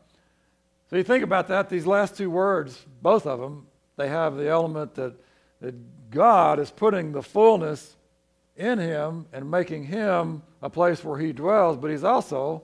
[0.89, 4.49] So you think about that, these last two words, both of them, they have the
[4.49, 5.13] element that,
[5.61, 5.75] that
[6.09, 7.95] God is putting the fullness
[8.57, 12.63] in him and making him a place where he dwells, but he's also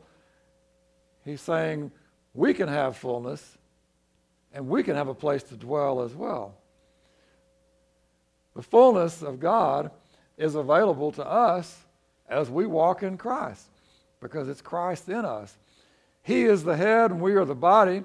[1.23, 1.91] he's saying
[2.33, 3.54] we can have fullness
[4.55, 6.55] and we can have a place to dwell as well.
[8.55, 9.91] The fullness of God
[10.37, 11.77] is available to us
[12.29, 13.67] as we walk in Christ
[14.21, 15.57] because it's Christ in us.
[16.23, 18.03] He is the head and we are the body.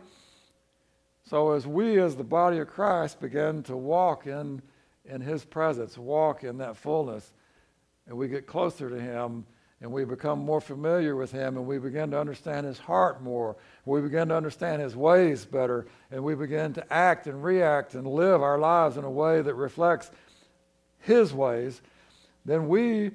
[1.25, 4.61] So as we, as the body of Christ, begin to walk in,
[5.05, 7.33] in His presence, walk in that fullness,
[8.09, 9.47] and we get closer to Him
[9.81, 13.57] and we become more familiar with Him and we begin to understand His heart more,
[13.85, 18.07] we begin to understand His ways better, and we begin to act and react and
[18.07, 20.11] live our lives in a way that reflects
[20.99, 21.81] His ways,
[22.45, 23.13] then we,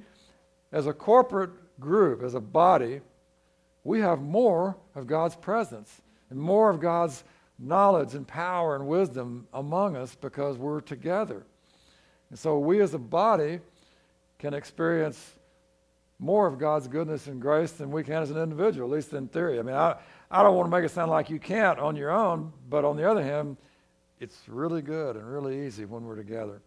[0.72, 3.01] as a corporate group, as a body,
[3.84, 7.24] we have more of God's presence and more of God's
[7.59, 11.45] knowledge and power and wisdom among us because we're together.
[12.30, 13.59] And so we as a body
[14.39, 15.34] can experience
[16.20, 19.28] more of God's goodness and grace than we can as an individual, at least in
[19.28, 19.59] theory.
[19.59, 19.95] I mean, I,
[20.32, 22.95] I don't want to make it sound like you can't on your own, but on
[22.95, 23.57] the other hand,
[24.20, 26.61] it's really good and really easy when we're together.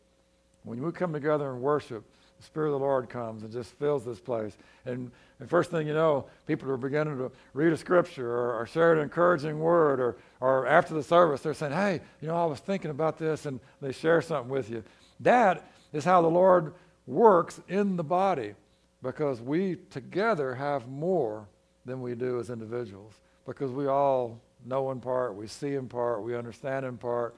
[0.64, 2.04] When we come together and worship,
[2.36, 4.56] the Spirit of the Lord comes and just fills this place.
[4.84, 8.66] And, and first thing you know, people are beginning to read a scripture or, or
[8.66, 12.44] share an encouraging word, or, or after the service, they're saying, Hey, you know, I
[12.44, 14.84] was thinking about this, and they share something with you.
[15.20, 16.74] That is how the Lord
[17.06, 18.54] works in the body
[19.02, 21.48] because we together have more
[21.84, 23.14] than we do as individuals
[23.46, 27.34] because we all know in part, we see in part, we understand in part.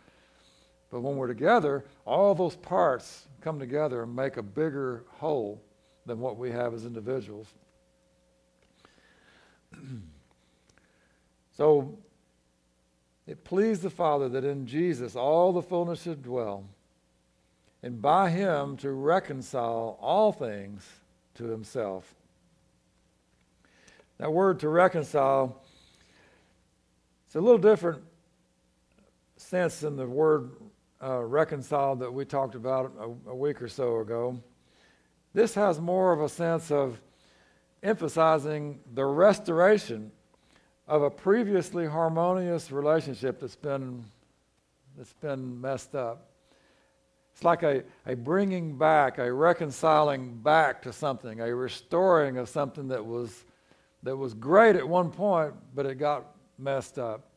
[0.91, 5.63] But when we're together, all those parts come together and make a bigger whole
[6.07, 7.47] than what we have as individuals.
[11.57, 11.97] so
[13.27, 16.65] it pleased the Father that in Jesus all the fullness should dwell,
[17.85, 20.85] and by him to reconcile all things
[21.35, 22.15] to himself.
[24.19, 25.63] That word to reconcile,
[27.27, 28.03] it's a little different
[29.37, 30.51] sense than the word
[31.03, 34.39] uh, reconcile that we talked about a, a week or so ago.
[35.33, 37.01] This has more of a sense of
[37.83, 40.13] emphasizing the restoration
[40.87, 44.05] of a previously harmonious relationship that's been,
[44.99, 46.30] that's been messed up.
[47.41, 52.89] It's like a, a bringing back, a reconciling back to something, a restoring of something
[52.89, 53.47] that was,
[54.03, 57.31] that was great at one point, but it got messed up.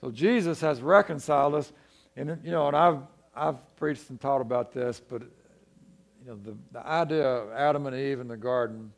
[0.00, 1.70] So Jesus has reconciled us,
[2.16, 3.00] and you know, and I've
[3.36, 7.94] I've preached and taught about this, but you know, the, the idea of Adam and
[7.94, 8.90] Eve in the garden,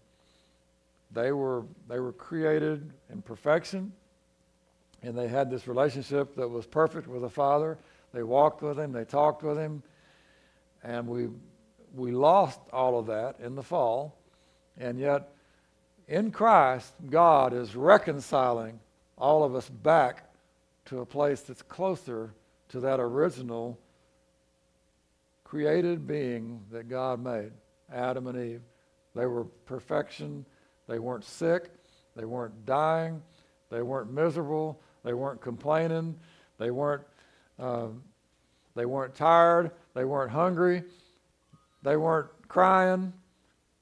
[1.11, 3.93] they were they were created in perfection,
[5.03, 7.77] and they had this relationship that was perfect with the Father.
[8.15, 9.83] They walked with him, they talked with him,
[10.83, 11.29] and we
[11.95, 14.17] we lost all of that in the fall,
[14.79, 15.29] and yet
[16.09, 18.81] in Christ, God is reconciling
[19.17, 20.25] all of us back
[20.87, 22.35] to a place that's closer
[22.69, 23.79] to that original
[25.45, 27.53] created being that God made,
[27.93, 28.63] Adam and Eve.
[29.15, 30.45] They were perfection.
[30.89, 31.71] They weren't sick.
[32.17, 33.23] They weren't dying.
[33.71, 34.81] They weren't miserable.
[35.05, 36.19] They weren't complaining.
[36.59, 37.03] They weren't,
[37.59, 37.89] uh,
[38.75, 39.71] they weren't tired.
[39.95, 40.83] They weren't hungry.
[41.83, 43.13] They weren't crying.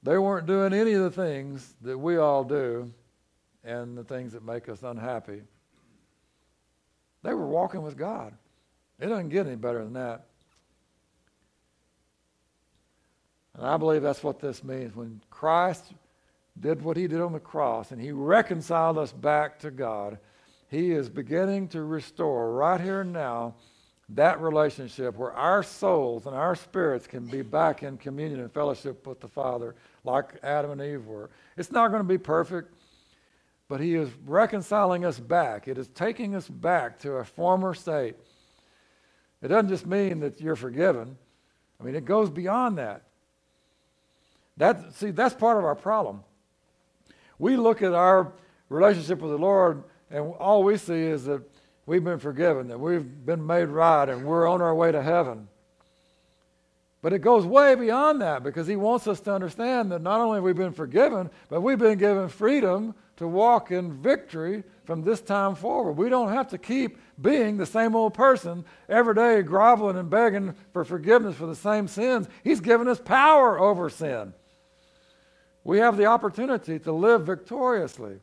[0.03, 2.91] They weren't doing any of the things that we all do
[3.63, 5.41] and the things that make us unhappy.
[7.23, 8.33] They were walking with God.
[8.99, 10.25] It doesn't get any better than that.
[13.55, 14.95] And I believe that's what this means.
[14.95, 15.85] When Christ
[16.59, 20.19] did what he did on the cross and he reconciled us back to God,
[20.73, 23.55] he is beginning to restore right here and now
[24.09, 29.07] that relationship where our souls and our spirits can be back in communion and fellowship
[29.07, 31.29] with the Father like Adam and Eve were.
[31.57, 32.73] It's not going to be perfect
[33.73, 35.67] but he is reconciling us back.
[35.67, 38.15] It is taking us back to a former state.
[39.41, 41.17] It doesn't just mean that you're forgiven.
[41.79, 43.01] I mean, it goes beyond that.
[44.57, 46.23] That see, that's part of our problem.
[47.39, 48.31] We look at our
[48.69, 51.41] relationship with the Lord, and all we see is that
[51.87, 55.47] we've been forgiven, that we've been made right, and we're on our way to heaven.
[57.01, 60.37] But it goes way beyond that because he wants us to understand that not only
[60.37, 65.19] have we been forgiven, but we've been given freedom to walk in victory from this
[65.19, 65.93] time forward.
[65.93, 70.53] We don't have to keep being the same old person every day, groveling and begging
[70.73, 72.27] for forgiveness for the same sins.
[72.43, 74.33] He's given us power over sin.
[75.63, 78.19] We have the opportunity to live victoriously.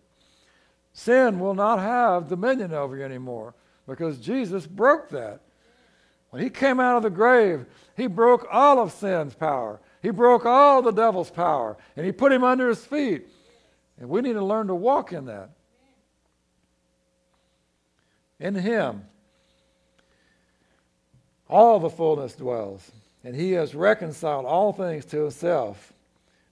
[0.92, 3.54] Sin will not have dominion over you anymore
[3.86, 5.40] because Jesus broke that.
[6.30, 7.66] When he came out of the grave,
[7.96, 9.80] he broke all of sin's power.
[10.02, 13.26] He broke all the devil's power, and he put him under his feet.
[13.98, 15.50] And we need to learn to walk in that.
[18.40, 19.04] In Him,
[21.46, 22.90] all the fullness dwells,
[23.22, 25.92] and He has reconciled all things to Himself.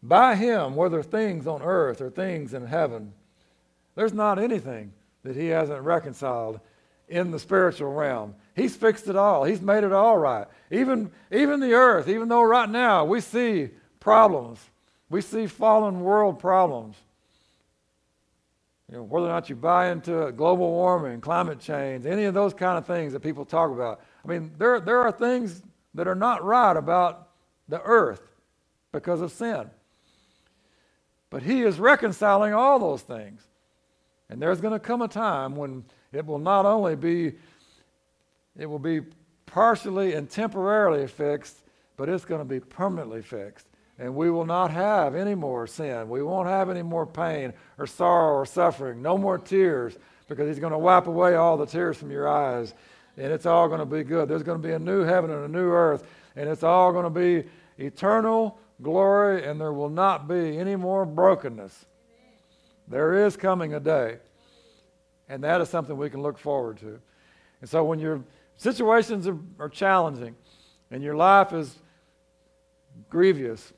[0.03, 3.15] By Him, whether things on earth or things in heaven,
[3.99, 4.93] there's not anything
[5.25, 6.61] that He hasn't reconciled
[7.09, 8.37] in the spiritual realm.
[8.55, 9.43] He's fixed it all.
[9.43, 10.47] He's made it all right.
[10.71, 14.61] Even, even the earth, even though right now we see problems,
[15.11, 16.95] we see fallen world problems.
[18.89, 22.35] You know, whether or not you buy into it, global warming, climate change, any of
[22.35, 24.01] those kind of things that people talk about.
[24.25, 25.61] I mean, there, there are things
[25.95, 27.31] that are not right about
[27.69, 28.23] the earth
[28.93, 29.69] because of sin.
[31.31, 33.48] But He is reconciling all those things.
[34.31, 37.33] And there's going to come a time when it will not only be,
[38.57, 39.01] it will be
[39.47, 41.63] partially and temporarily fixed,
[41.97, 43.67] but it's going to be permanently fixed.
[43.99, 46.09] And we will not have any more sin.
[46.09, 49.03] We won't have any more pain or sorrow or suffering.
[49.03, 49.99] No more tears
[50.29, 52.75] because He's going to wipe away all the tears from your eyes.
[53.17, 54.29] And it's all going to be good.
[54.29, 56.05] There's going to be a new heaven and a new earth.
[56.37, 57.49] And it's all going to be
[57.79, 59.45] eternal glory.
[59.45, 61.87] And there will not be any more brokenness.
[62.89, 64.19] There is coming a day.
[65.29, 67.01] And that is something we can look forward to.
[67.61, 68.23] And so when your
[68.57, 70.35] situations are, are challenging
[70.91, 71.79] and your life is
[73.11, 73.73] grievous,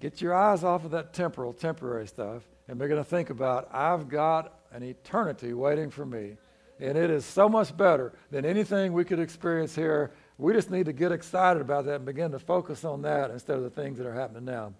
[0.00, 4.08] get your eyes off of that temporal, temporary stuff and begin to think about I've
[4.08, 6.36] got an eternity waiting for me.
[6.78, 10.12] And it is so much better than anything we could experience here.
[10.36, 13.56] We just need to get excited about that and begin to focus on that instead
[13.56, 14.74] of the things that are happening now.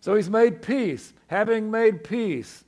[0.00, 1.12] So he's made peace.
[1.26, 2.64] Having made peace,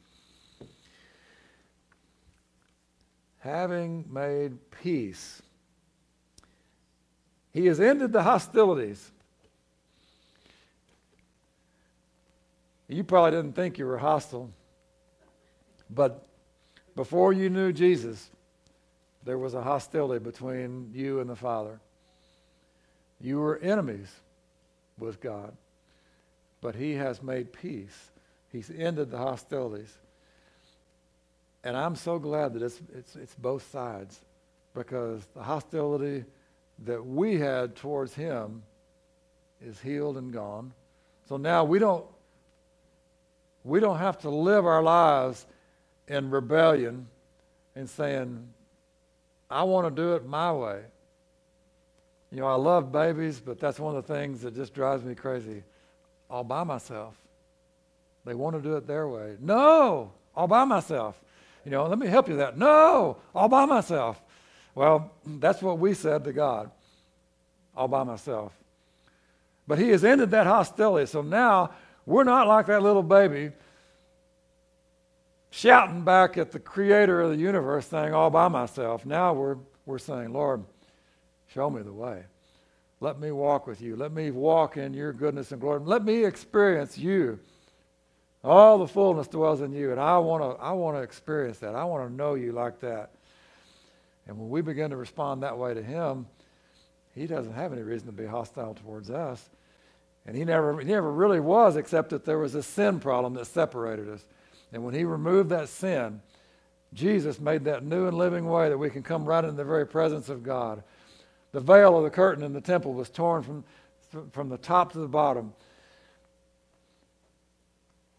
[3.39, 5.41] having made peace,
[7.53, 9.11] he has ended the hostilities.
[12.89, 14.51] You probably didn't think you were hostile,
[15.89, 16.27] but
[16.97, 18.31] before you knew Jesus,
[19.25, 21.81] there was a hostility between you and the Father.
[23.21, 24.11] You were enemies
[24.99, 25.57] with God,
[26.61, 28.11] but He has made peace.
[28.51, 29.93] He's ended the hostilities.
[31.63, 34.19] And I'm so glad that it's, it's, it's both sides
[34.75, 36.25] because the hostility
[36.85, 38.63] that we had towards Him
[39.65, 40.73] is healed and gone.
[41.29, 42.05] So now we don't,
[43.63, 45.47] we don't have to live our lives
[46.09, 47.07] in rebellion
[47.77, 48.49] and saying,
[49.51, 50.81] I want to do it my way.
[52.33, 55.15] You know, I love babies, but that's one of the things that just drives me
[55.15, 55.63] crazy.
[56.31, 57.15] All by myself.
[58.25, 59.37] They want to do it their way.
[59.41, 61.21] No, all by myself.
[61.65, 62.57] You know, let me help you that.
[62.57, 64.21] No, all by myself.
[64.75, 66.71] Well, that's what we said to God.
[67.77, 68.53] All by myself.
[69.67, 71.07] But he has ended that hostility.
[71.07, 71.71] So now
[72.07, 73.53] we're not like that little baby
[75.51, 79.05] shouting back at the creator of the universe saying, all by myself.
[79.05, 79.57] Now we're,
[79.87, 80.65] we're saying, Lord,
[81.49, 82.25] show me the way.
[83.01, 83.97] Let me walk with you.
[83.97, 85.81] Let me walk in your goodness and glory.
[85.81, 87.41] Let me experience you.
[88.45, 89.91] All the fullness dwells in you.
[89.91, 91.75] And I want to I want to experience that.
[91.75, 93.11] I want to know you like that.
[94.27, 96.27] And when we begin to respond that way to him,
[97.15, 99.49] he doesn't have any reason to be hostile towards us.
[100.27, 103.47] And he never, he never really was, except that there was a sin problem that
[103.47, 104.25] separated us.
[104.73, 106.21] And when he removed that sin,
[106.93, 109.87] Jesus made that new and living way that we can come right into the very
[109.87, 110.83] presence of God.
[111.53, 113.65] The veil of the curtain in the temple was torn from,
[114.31, 115.53] from the top to the bottom.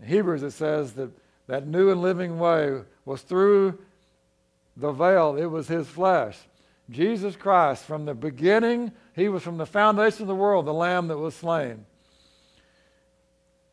[0.02, 1.12] In Hebrews, it says that
[1.48, 3.78] that new and living way was through
[4.78, 6.38] the veil, it was his flesh.
[6.90, 11.08] Jesus Christ, from the beginning, he was from the foundation of the world, the lamb
[11.08, 11.86] that was slain.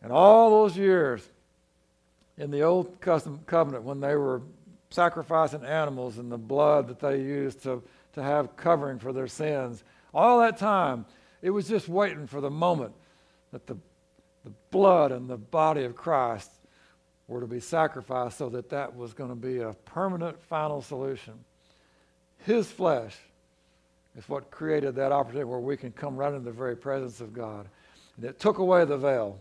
[0.03, 1.29] And all those years,
[2.37, 4.43] in the old covenant when they were
[4.91, 7.83] sacrificing animals and the blood that they used to,
[8.15, 9.85] to have covering for their sins.
[10.13, 11.07] All that time,
[11.43, 12.93] it was just waiting for the moment
[13.53, 13.77] that the,
[14.45, 16.51] the blood and the body of Christ
[17.27, 21.35] were to be sacrificed so that that was going to be a permanent final solution.
[22.45, 23.17] His flesh
[24.17, 27.33] is what created that opportunity where we can come right into the very presence of
[27.33, 27.69] God.
[28.17, 29.39] And it took away the veil.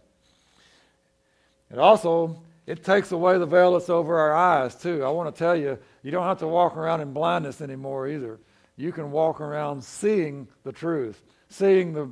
[1.72, 5.04] It also it takes away the veil that's over our eyes, too.
[5.04, 8.40] I want to tell you, you don't have to walk around in blindness anymore either.
[8.78, 12.12] You can walk around seeing the truth, seeing the,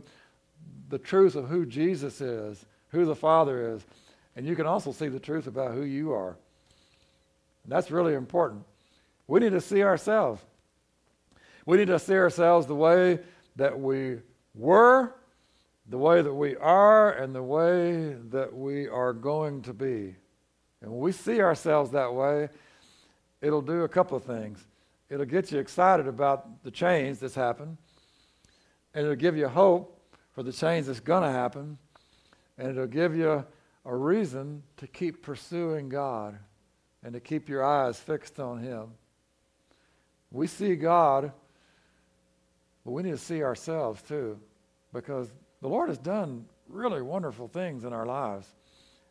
[0.89, 3.85] the truth of who Jesus is, who the Father is.
[4.35, 6.35] And you can also see the truth about who you are.
[7.63, 8.63] And that's really important.
[9.27, 10.41] We need to see ourselves.
[11.65, 13.19] We need to see ourselves the way
[13.55, 14.17] that we
[14.53, 15.15] were,
[15.87, 20.15] the way that we are, and the way that we are going to be.
[20.81, 22.49] And when we see ourselves that way,
[23.41, 24.65] it'll do a couple of things.
[25.09, 27.77] It'll get you excited about the change that's happened,
[28.93, 30.01] and it'll give you hope
[30.31, 31.77] for the change that's going to happen,
[32.57, 33.45] and it'll give you
[33.85, 36.37] a reason to keep pursuing God
[37.03, 38.87] and to keep your eyes fixed on Him.
[40.31, 41.31] We see God,
[42.83, 44.39] but we need to see ourselves too,
[44.91, 45.29] because
[45.61, 48.47] the Lord has done really wonderful things in our lives.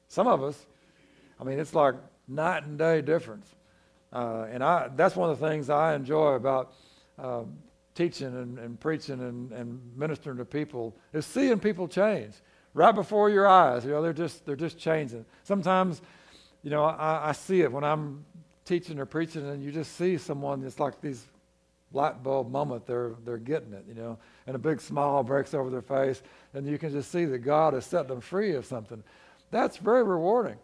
[0.09, 0.67] Some of us,
[1.41, 1.95] I mean, it's like
[2.27, 3.47] night and day difference.
[4.15, 6.73] Uh, and I, that's one of the things I enjoy about
[7.19, 7.43] uh,
[7.95, 12.35] teaching and, and preaching and, and, ministering to people is seeing people change
[12.75, 13.85] right before your eyes.
[13.85, 15.25] You know, they're just they're just changing.
[15.43, 16.01] Sometimes,
[16.63, 18.25] you know, I, I see it when I'm
[18.65, 21.27] teaching or preaching, and you just see someone that's like these
[21.95, 25.71] light bulb moment, they're, they're getting it, you know, and a big smile breaks over
[25.71, 26.23] their face,
[26.53, 29.03] and you can just see that God has set them free of something.
[29.51, 30.57] That's very rewarding.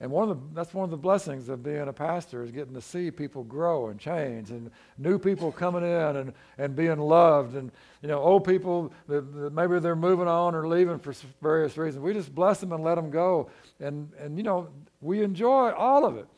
[0.00, 2.74] And one of the, that's one of the blessings of being a pastor is getting
[2.74, 7.56] to see people grow and change and new people coming in and, and being loved
[7.56, 11.12] and, you know, old people that, that maybe they're moving on or leaving for
[11.42, 12.04] various reasons.
[12.04, 13.50] We just bless them and let them go.
[13.80, 14.68] And, and, you know,
[15.00, 16.28] we enjoy all of it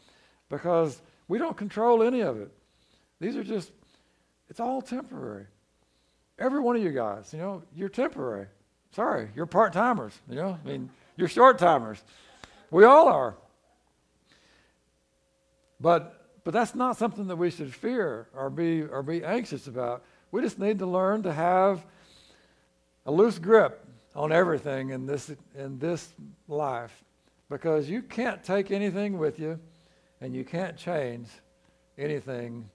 [0.49, 2.51] because we don't control any of it.
[3.20, 3.73] These are just,
[4.49, 5.45] it's all temporary.
[6.39, 8.47] Every one of you guys, you know, you're temporary.
[8.93, 12.03] Sorry, you're part timers, you know, I mean, you're short timers.
[12.70, 13.37] We all are.
[15.81, 20.02] But, but that's not something that we should fear or be, or be anxious about.
[20.31, 21.85] We just need to learn to have
[23.07, 23.85] a loose grip
[24.15, 26.09] on everything in this, in this
[26.48, 27.05] life
[27.48, 29.59] because you can't take anything with you
[30.20, 31.28] and you can't change
[31.98, 32.69] anything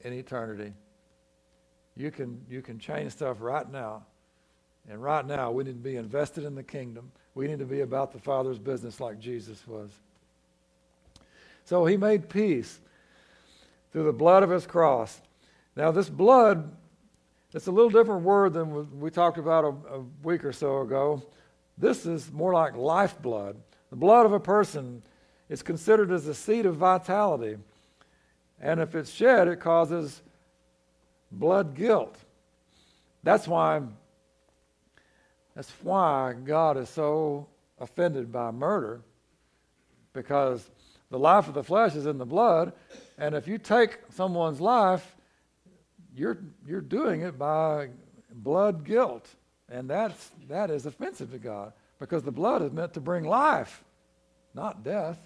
[0.00, 0.72] in eternity.
[1.96, 4.06] You can, you can change stuff right now.
[4.88, 7.12] And right now, we need to be invested in the kingdom.
[7.34, 9.90] We need to be about the Father's business like Jesus was.
[11.70, 12.80] So he made peace
[13.92, 15.20] through the blood of his cross.
[15.76, 16.68] Now, this blood,
[17.54, 21.22] it's a little different word than we talked about a, a week or so ago.
[21.78, 23.54] This is more like lifeblood.
[23.90, 25.00] The blood of a person
[25.48, 27.56] is considered as a seed of vitality.
[28.60, 30.22] And if it's shed, it causes
[31.30, 32.16] blood guilt.
[33.22, 33.80] That's why
[35.54, 37.46] that's why God is so
[37.78, 39.02] offended by murder
[40.12, 40.68] because
[41.10, 42.72] the life of the flesh is in the blood,
[43.18, 45.16] and if you take someone's life,
[46.14, 47.88] you're, you're doing it by
[48.32, 49.28] blood guilt.
[49.68, 53.84] And that's, that is offensive to God because the blood is meant to bring life,
[54.54, 55.18] not death.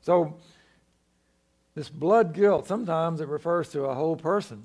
[0.00, 0.36] So,
[1.74, 4.64] this blood guilt, sometimes it refers to a whole person.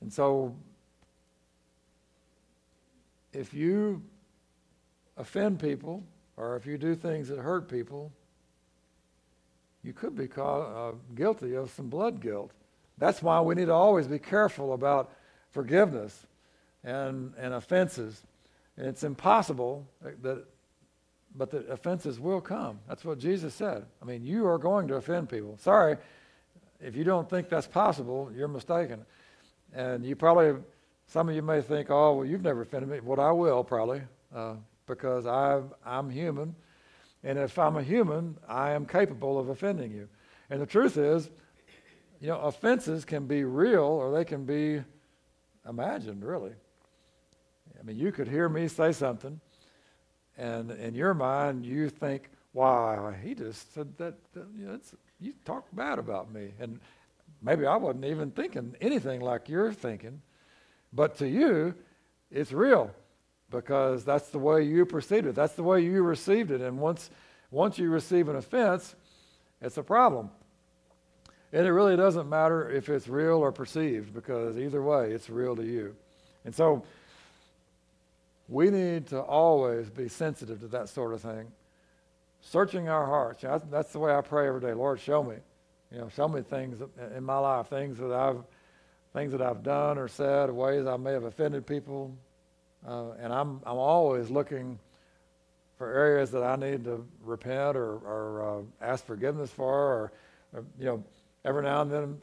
[0.00, 0.54] And so,
[3.32, 4.02] if you
[5.16, 6.02] offend people,
[6.42, 8.10] or if you do things that hurt people,
[9.84, 12.50] you could be uh, guilty of some blood guilt.
[12.98, 15.12] That's why we need to always be careful about
[15.52, 16.26] forgiveness
[16.82, 18.20] and, and offenses.
[18.76, 19.86] And it's impossible
[20.22, 20.44] that,
[21.36, 22.80] but the offenses will come.
[22.88, 23.84] That's what Jesus said.
[24.02, 25.56] I mean, you are going to offend people.
[25.58, 25.96] Sorry,
[26.80, 29.04] if you don't think that's possible, you're mistaken.
[29.72, 30.60] And you probably,
[31.06, 32.98] some of you may think, oh, well, you've never offended me.
[33.00, 34.02] Well, I will probably.
[34.34, 34.54] Uh,
[34.86, 36.54] because i I'm human.
[37.24, 40.08] And if I'm a human, I am capable of offending you.
[40.50, 41.30] And the truth is,
[42.20, 44.82] you know, offenses can be real or they can be
[45.68, 46.52] imagined, really.
[47.78, 49.40] I mean, you could hear me say something,
[50.36, 54.78] and in your mind, you think, wow, he just said that, that you, know,
[55.20, 56.52] you talk bad about me.
[56.60, 56.78] And
[57.42, 60.22] maybe I wasn't even thinking anything like you're thinking,
[60.92, 61.74] but to you,
[62.30, 62.92] it's real
[63.52, 65.34] because that's the way you perceived it.
[65.36, 66.60] That's the way you received it.
[66.60, 67.10] And once,
[67.50, 68.96] once you receive an offense,
[69.60, 70.30] it's a problem.
[71.52, 75.54] And it really doesn't matter if it's real or perceived because either way, it's real
[75.54, 75.94] to you.
[76.44, 76.82] And so
[78.48, 81.52] we need to always be sensitive to that sort of thing.
[82.40, 83.42] Searching our hearts.
[83.42, 84.72] You know, that's the way I pray every day.
[84.72, 85.36] Lord, show me.
[85.92, 86.82] You know, show me things
[87.14, 88.42] in my life, things that I've
[89.12, 92.16] things that I've done or said, ways I may have offended people,
[92.86, 94.78] uh, and I'm, I'm always looking
[95.78, 100.12] for areas that I need to repent or, or uh, ask forgiveness for, or,
[100.52, 101.04] or, you know,
[101.44, 102.18] every now and then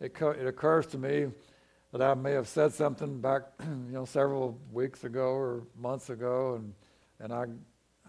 [0.00, 1.26] it, co- it occurs to me
[1.92, 6.54] that I may have said something back, you know, several weeks ago or months ago,
[6.54, 6.74] and
[7.20, 7.44] and I,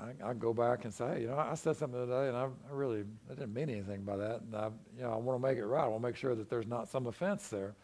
[0.01, 2.45] I, I go back and say, hey, you know, I said something today, and I,
[2.45, 5.47] I really I didn't mean anything by that, and I, you know, I want to
[5.47, 5.83] make it right.
[5.83, 7.75] I want to make sure that there's not some offense there.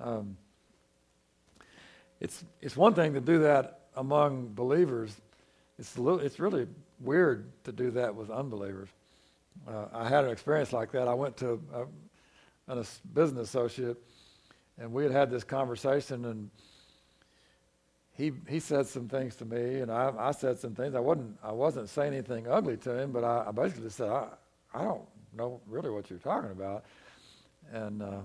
[0.00, 0.36] Um,
[2.20, 5.14] it's, it's one thing to do that among believers.
[5.78, 6.66] It's, little, it's really
[7.00, 8.88] weird to do that with unbelievers.
[9.66, 11.08] Uh, I had an experience like that.
[11.08, 13.96] I went to a, a business associate,
[14.78, 16.50] and we had had this conversation, and
[18.16, 20.94] he he said some things to me, and I, I said some things.
[20.94, 24.28] I wasn't I wasn't saying anything ugly to him, but I, I basically said I
[24.72, 25.02] I don't
[25.36, 26.84] know really what you're talking about,
[27.72, 28.20] and uh,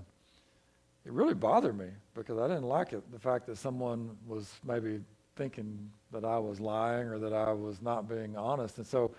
[1.04, 5.00] it really bothered me because I didn't like it, the fact that someone was maybe
[5.36, 8.78] thinking that I was lying or that I was not being honest.
[8.78, 9.12] And so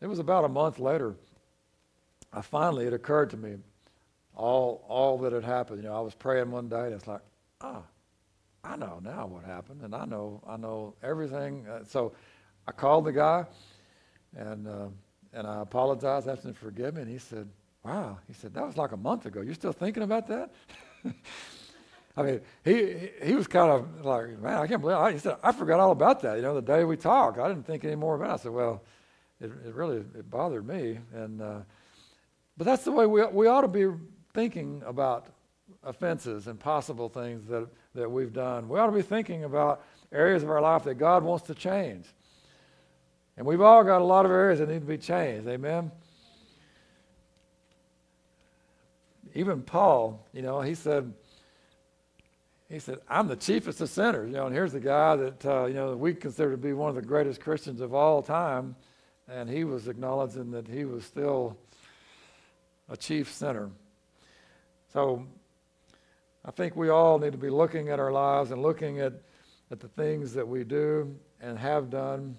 [0.00, 1.14] it was about a month later,
[2.32, 3.56] I finally, it occurred to me
[4.34, 5.82] all, all that had happened.
[5.82, 7.20] You know, I was praying one day and it's like,
[7.60, 7.82] ah,
[8.64, 11.66] I know now what happened and I know, I know everything.
[11.68, 12.12] Uh, so
[12.66, 13.44] I called the guy
[14.36, 14.88] and, uh,
[15.32, 17.48] and I apologized, asked him to forgive me, and he said,
[17.84, 18.18] Wow.
[18.28, 19.40] He said, That was like a month ago.
[19.40, 20.52] You're still thinking about that?
[22.16, 24.96] I mean, he he was kind of like, man, I can't believe.
[24.96, 26.36] I, he said, I forgot all about that.
[26.36, 28.30] You know, the day we talked, I didn't think any more about.
[28.30, 28.32] it.
[28.32, 28.82] I said, well,
[29.40, 31.60] it, it really it bothered me, and uh,
[32.56, 33.86] but that's the way we we ought to be
[34.34, 35.28] thinking about
[35.82, 38.68] offenses and possible things that that we've done.
[38.68, 42.04] We ought to be thinking about areas of our life that God wants to change,
[43.38, 45.48] and we've all got a lot of areas that need to be changed.
[45.48, 45.90] Amen.
[49.34, 51.12] Even Paul, you know, he said
[52.72, 54.30] he said, I'm the chiefest of sinners.
[54.30, 56.88] You know, and here's the guy that, uh, you know, we consider to be one
[56.88, 58.74] of the greatest Christians of all time.
[59.28, 61.58] And he was acknowledging that he was still
[62.88, 63.70] a chief sinner.
[64.90, 65.26] So
[66.46, 69.12] I think we all need to be looking at our lives and looking at,
[69.70, 72.38] at the things that we do and have done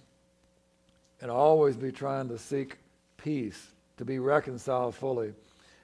[1.22, 2.80] and always be trying to seek
[3.18, 3.68] peace,
[3.98, 5.34] to be reconciled fully.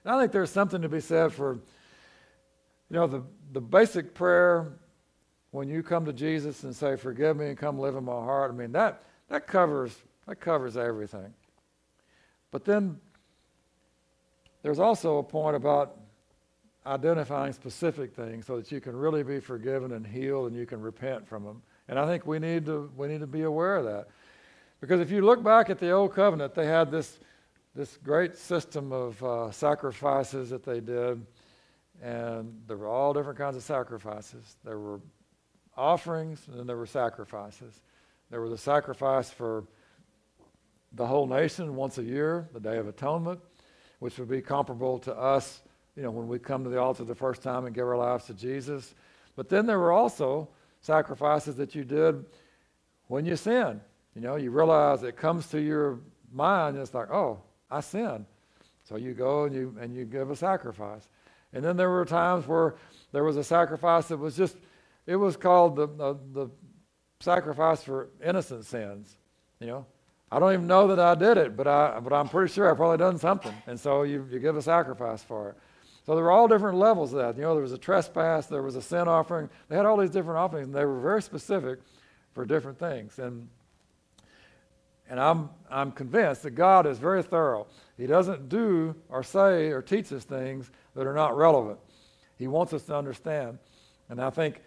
[0.10, 4.73] I think there's something to be said for, you know, the the basic prayer
[5.52, 8.52] when you come to Jesus and say, "Forgive me and come live in my heart,"
[8.52, 11.34] I mean that that covers that covers everything.
[12.52, 12.99] But then
[14.61, 15.98] there's also a point about
[16.86, 20.81] identifying specific things so that you can really be forgiven and healed and you can
[20.81, 21.61] repent from them.
[21.88, 24.07] And I think we need to we need to be aware of that.
[24.81, 27.19] Because if you look back at the old covenant, they had this
[27.76, 31.26] this great system of uh, sacrifices that they did
[32.02, 34.58] and there were all different kinds of sacrifices.
[34.64, 35.02] There were
[35.76, 37.82] offerings, and then there were sacrifices.
[38.30, 39.66] There was a sacrifice for
[40.94, 43.40] the whole nation once a year, the Day of Atonement,
[44.00, 45.62] which would be comparable to us,
[45.96, 48.26] you know, when we come to the altar the first time and give our lives
[48.26, 48.96] to Jesus.
[49.36, 50.50] But then there were also
[50.82, 52.26] sacrifices that you did
[53.08, 53.82] when you sin.
[54.16, 56.00] You know, you realize it comes to your
[56.32, 58.26] mind, and it's like, oh, I sinned.
[58.84, 61.08] So you go and you and you give a sacrifice.
[61.54, 62.76] And then there were times where
[63.12, 64.58] there was a sacrifice that was just,
[65.08, 66.50] it was called the, the, the
[67.20, 69.18] sacrifice for innocent sins.
[69.60, 69.86] You know,
[70.32, 72.76] I don't even know that I did it, but, I, but I'm pretty sure I
[72.76, 73.54] probably done something.
[73.66, 75.58] And so you, you give a sacrifice for it.
[76.06, 77.36] So there were all different levels of that.
[77.36, 79.50] You know, there was a trespass, there was a sin offering.
[79.68, 81.80] They had all these different offerings, and they were very specific
[82.34, 83.20] for different things.
[83.20, 83.48] And
[85.10, 87.68] and I'm, I'm convinced that God is very thorough.
[87.98, 91.80] He doesn't do or say or teach us things that are not relevant.
[92.38, 93.57] He wants us to understand.
[94.10, 94.61] And I think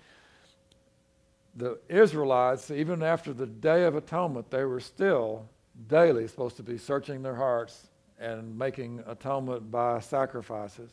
[1.54, 5.48] the Israelites, even after the Day of Atonement, they were still
[5.88, 7.88] daily supposed to be searching their hearts
[8.18, 10.90] and making atonement by sacrifices.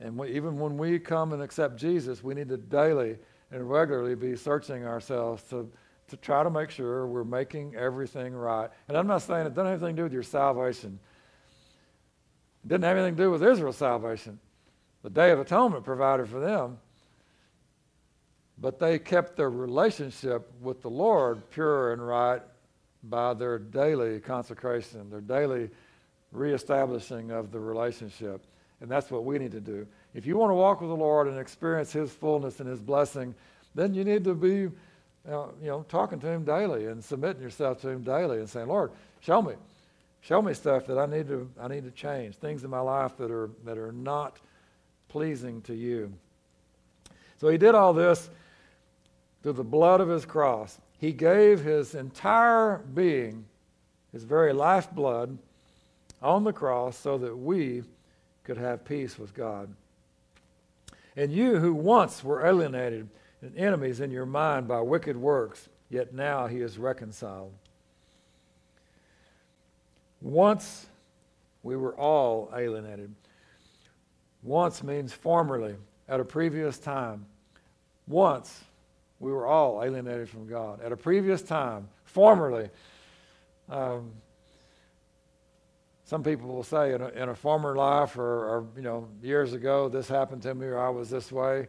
[0.00, 3.18] And we, even when we come and accept Jesus, we need to daily
[3.50, 5.70] and regularly be searching ourselves to,
[6.08, 8.70] to try to make sure we're making everything right.
[8.88, 10.98] And I'm not saying it doesn't have anything to do with your salvation.
[12.64, 14.38] It didn't have anything to do with Israel's salvation.
[15.02, 16.78] The Day of Atonement provided for them.
[18.58, 22.42] But they kept their relationship with the Lord pure and right
[23.02, 25.70] by their daily consecration, their daily
[26.32, 28.46] reestablishing of the relationship.
[28.80, 29.86] And that's what we need to do.
[30.14, 33.34] If you want to walk with the Lord and experience His fullness and His blessing,
[33.74, 34.70] then you need to be,
[35.28, 38.92] you know, talking to Him daily and submitting yourself to Him daily and saying, Lord,
[39.20, 39.54] show me.
[40.20, 43.16] Show me stuff that I need to I need to change, things in my life
[43.18, 44.38] that are that are not
[45.08, 46.12] pleasing to you.
[47.38, 48.28] So he did all this
[49.42, 50.80] through the blood of his cross.
[50.98, 53.44] He gave his entire being,
[54.12, 55.38] his very lifeblood,
[56.22, 57.82] on the cross so that we
[58.42, 59.68] could have peace with God.
[61.14, 63.08] And you who once were alienated
[63.42, 67.52] and enemies in your mind by wicked works, yet now he is reconciled
[70.20, 70.86] once
[71.62, 73.14] we were all alienated.
[74.42, 75.76] Once means formerly,
[76.08, 77.26] at a previous time.
[78.06, 78.64] Once
[79.18, 80.80] we were all alienated from God.
[80.82, 82.70] At a previous time, formerly.
[83.68, 84.12] Um,
[86.04, 89.52] some people will say in a, in a former life or, or, you know, years
[89.52, 91.66] ago, this happened to me or I was this way.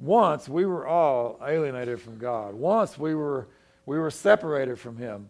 [0.00, 2.54] Once we were all alienated from God.
[2.54, 3.48] Once we were,
[3.86, 5.28] we were separated from Him.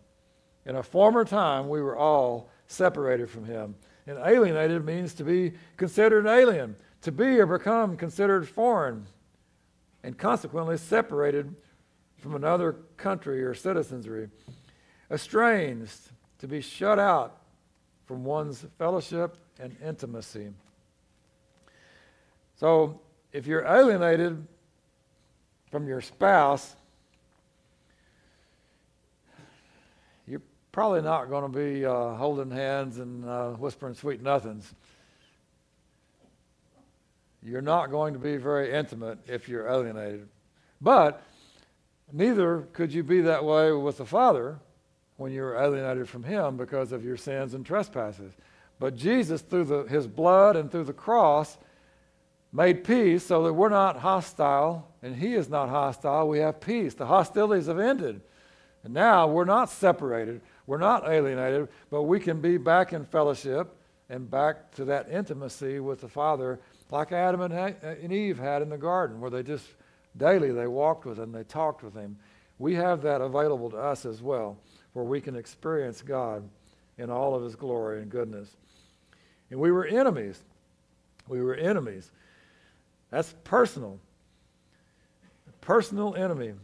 [0.66, 3.74] In a former time, we were all separated from him.
[4.06, 9.06] And alienated means to be considered an alien, to be or become considered foreign,
[10.02, 11.54] and consequently separated
[12.18, 14.28] from another country or citizenry.
[15.10, 17.42] Estranged, to be shut out
[18.06, 20.50] from one's fellowship and intimacy.
[22.56, 23.00] So,
[23.32, 24.46] if you're alienated
[25.70, 26.74] from your spouse,
[30.26, 30.42] you're
[30.72, 34.74] probably not going to be uh, holding hands and uh, whispering sweet nothings.
[37.42, 40.28] you're not going to be very intimate if you're alienated.
[40.80, 41.22] But
[42.12, 44.58] neither could you be that way with the Father
[45.16, 48.32] when you're alienated from Him because of your sins and trespasses.
[48.78, 51.58] But Jesus, through the, His blood and through the cross,
[52.52, 56.28] made peace so that we're not hostile and He is not hostile.
[56.28, 56.94] We have peace.
[56.94, 58.20] The hostilities have ended.
[58.82, 63.76] And now we're not separated, we're not alienated, but we can be back in fellowship
[64.08, 66.58] and back to that intimacy with the Father
[66.90, 69.66] like Adam and, uh, and Eve had in the garden, where they just
[70.16, 72.18] daily they walked with him, they talked with him.
[72.58, 74.58] We have that available to us as well,
[74.92, 76.48] where we can experience God
[76.98, 78.56] in all of his glory and goodness.
[79.50, 80.42] And we were enemies.
[81.28, 82.10] We were enemies.
[83.10, 83.98] That's personal.
[85.60, 86.54] Personal enemy.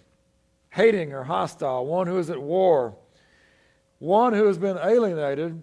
[0.71, 2.95] Hating or hostile, one who is at war,
[3.99, 5.61] one who has been alienated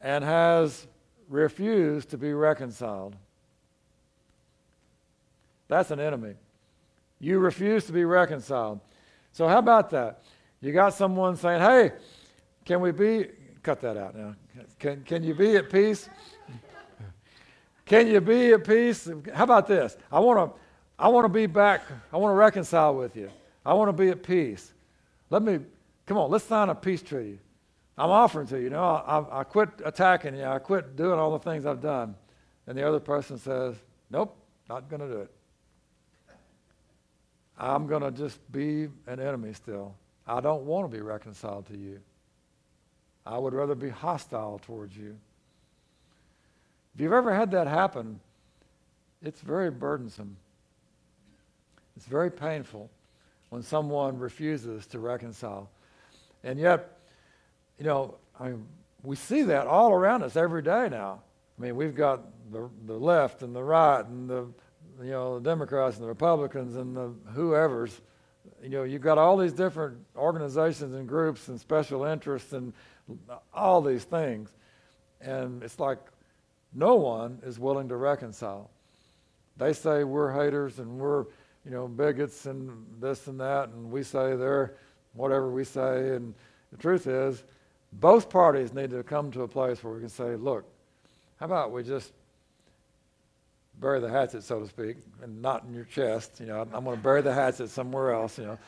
[0.00, 0.86] and has
[1.28, 3.14] refused to be reconciled.
[5.68, 6.34] That's an enemy.
[7.20, 8.80] You refuse to be reconciled.
[9.32, 10.22] So, how about that?
[10.60, 11.92] You got someone saying, Hey,
[12.64, 13.28] can we be,
[13.62, 14.34] cut that out now.
[14.78, 16.08] Can, can you be at peace?
[17.90, 19.10] Can you be at peace?
[19.34, 19.96] How about this?
[20.12, 20.60] I want to
[20.96, 21.82] I want to be back.
[22.12, 23.28] I want to reconcile with you.
[23.66, 24.72] I want to be at peace.
[25.28, 25.58] Let me,
[26.06, 27.40] come on, let's sign a peace treaty.
[27.98, 28.64] I'm offering to you.
[28.64, 30.44] You know, I, I quit attacking you.
[30.44, 32.14] I quit doing all the things I've done.
[32.68, 33.74] And the other person says,
[34.08, 34.36] Nope,
[34.68, 35.30] not going to do it.
[37.58, 39.96] I'm going to just be an enemy still.
[40.28, 41.98] I don't want to be reconciled to you.
[43.26, 45.16] I would rather be hostile towards you.
[46.94, 48.20] If you've ever had that happen,
[49.22, 50.36] it's very burdensome.
[51.96, 52.90] It's very painful
[53.50, 55.70] when someone refuses to reconcile.
[56.42, 56.98] And yet,
[57.78, 58.66] you know, I mean,
[59.02, 61.22] we see that all around us every day now.
[61.58, 64.48] I mean, we've got the, the left and the right and the
[65.02, 68.00] you know, the Democrats and the Republicans and the whoever's.
[68.62, 72.72] You know, you've got all these different organizations and groups and special interests and
[73.54, 74.50] all these things.
[75.20, 75.98] And it's like
[76.74, 78.70] no one is willing to reconcile.
[79.56, 81.24] They say we're haters and we're,
[81.64, 82.70] you know, bigots and
[83.00, 84.74] this and that, and we say they're
[85.14, 86.14] whatever we say.
[86.14, 86.34] And
[86.70, 87.42] the truth is,
[87.94, 90.64] both parties need to come to a place where we can say, look,
[91.38, 92.12] how about we just
[93.80, 96.38] bury the hatchet, so to speak, and not in your chest.
[96.38, 98.38] You know, I'm going to bury the hatchet somewhere else.
[98.38, 98.58] You know,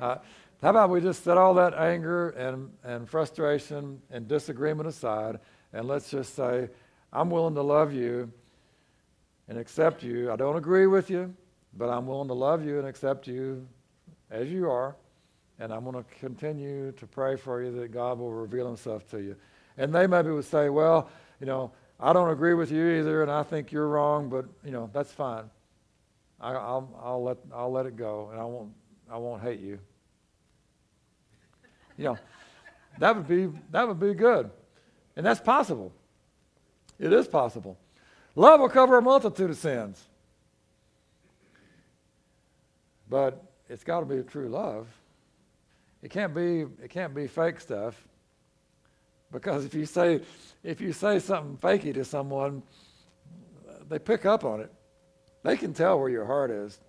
[0.00, 0.16] uh,
[0.62, 5.38] how about we just set all that anger and and frustration and disagreement aside,
[5.72, 6.68] and let's just say,
[7.14, 8.30] I'm willing to love you
[9.48, 10.32] and accept you.
[10.32, 11.32] I don't agree with you,
[11.76, 13.66] but I'm willing to love you and accept you
[14.30, 14.96] as you are.
[15.60, 19.18] And I'm going to continue to pray for you that God will reveal himself to
[19.22, 19.36] you.
[19.78, 21.08] And they maybe would say, well,
[21.38, 21.70] you know,
[22.00, 25.12] I don't agree with you either, and I think you're wrong, but you know that's
[25.12, 25.44] fine.
[26.40, 28.72] I, will I'll let I'll let it go, and I won't
[29.10, 29.78] I won't hate you.
[31.96, 32.18] You know,
[32.98, 34.50] that would be that would be good,
[35.16, 35.92] and that's possible.
[36.98, 37.78] It is possible.
[38.34, 40.02] Love will cover a multitude of sins,
[43.08, 44.88] but it's got to be true love.
[46.02, 48.06] It can't be it can't be fake stuff.
[49.32, 50.20] Because if you say
[50.62, 52.62] if you say something fakey to someone,
[53.88, 54.72] they pick up on it.
[55.42, 56.80] They can tell where your heart is.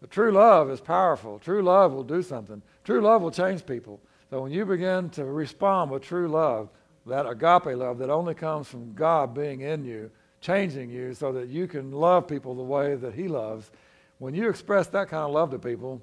[0.00, 1.38] But true love is powerful.
[1.38, 2.62] True love will do something.
[2.82, 4.00] True love will change people.
[4.30, 6.70] So when you begin to respond with true love,
[7.06, 10.10] that agape love that only comes from God being in you,
[10.40, 13.70] changing you so that you can love people the way that He loves,
[14.18, 16.00] when you express that kind of love to people,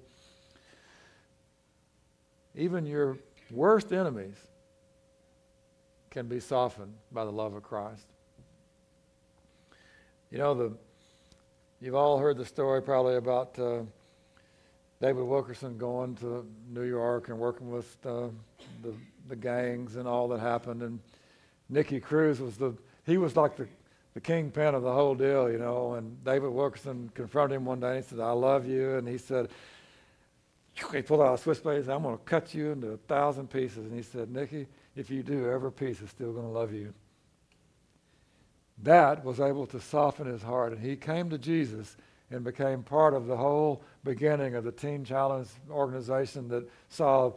[2.56, 3.18] even your
[3.52, 4.36] worst enemies
[6.10, 8.08] can be softened by the love of Christ.
[10.32, 10.74] You know, the,
[11.80, 13.82] you've all heard the story probably about uh,
[15.02, 18.28] David Wilkerson going to New York and working with uh,
[18.82, 18.94] the,
[19.30, 20.82] the gangs and all that happened.
[20.82, 21.00] And
[21.70, 22.74] Nicky Cruz was the,
[23.06, 23.68] he was like the,
[24.14, 25.94] the kingpin of the whole deal, you know.
[25.94, 28.96] And David Wilkerson confronted him one day and he said, I love you.
[28.96, 29.50] And he said,
[30.74, 33.50] he pulled out a switchblade and said, I'm going to cut you into a thousand
[33.50, 33.86] pieces.
[33.86, 36.94] And he said, Nicky, if you do, every piece is still going to love you.
[38.84, 41.98] That was able to soften his heart, and he came to Jesus
[42.32, 47.34] and became part of the whole beginning of the Teen Challenge organization that saw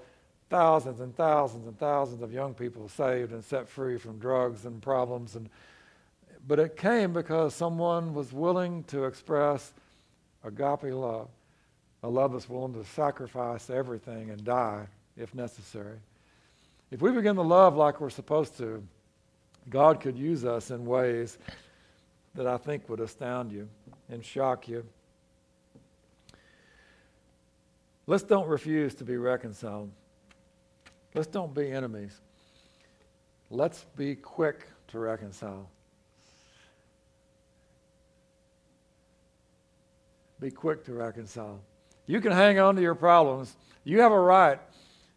[0.52, 4.82] thousands and thousands and thousands of young people saved and set free from drugs and
[4.82, 5.34] problems.
[5.34, 5.48] And,
[6.46, 9.72] but it came because someone was willing to express
[10.44, 11.28] agape love,
[12.02, 15.96] a love that's willing to sacrifice everything and die if necessary.
[16.90, 18.82] If we begin to love like we're supposed to,
[19.70, 21.38] God could use us in ways
[22.34, 23.70] that I think would astound you
[24.10, 24.84] and shock you.
[28.06, 29.90] Let's don't refuse to be reconciled.
[31.14, 32.20] Let's don't be enemies.
[33.51, 35.68] Let's be quick to reconcile.
[40.40, 41.60] Be quick to reconcile.
[42.06, 43.55] You can hang on to your problems.
[43.84, 44.59] You have a right.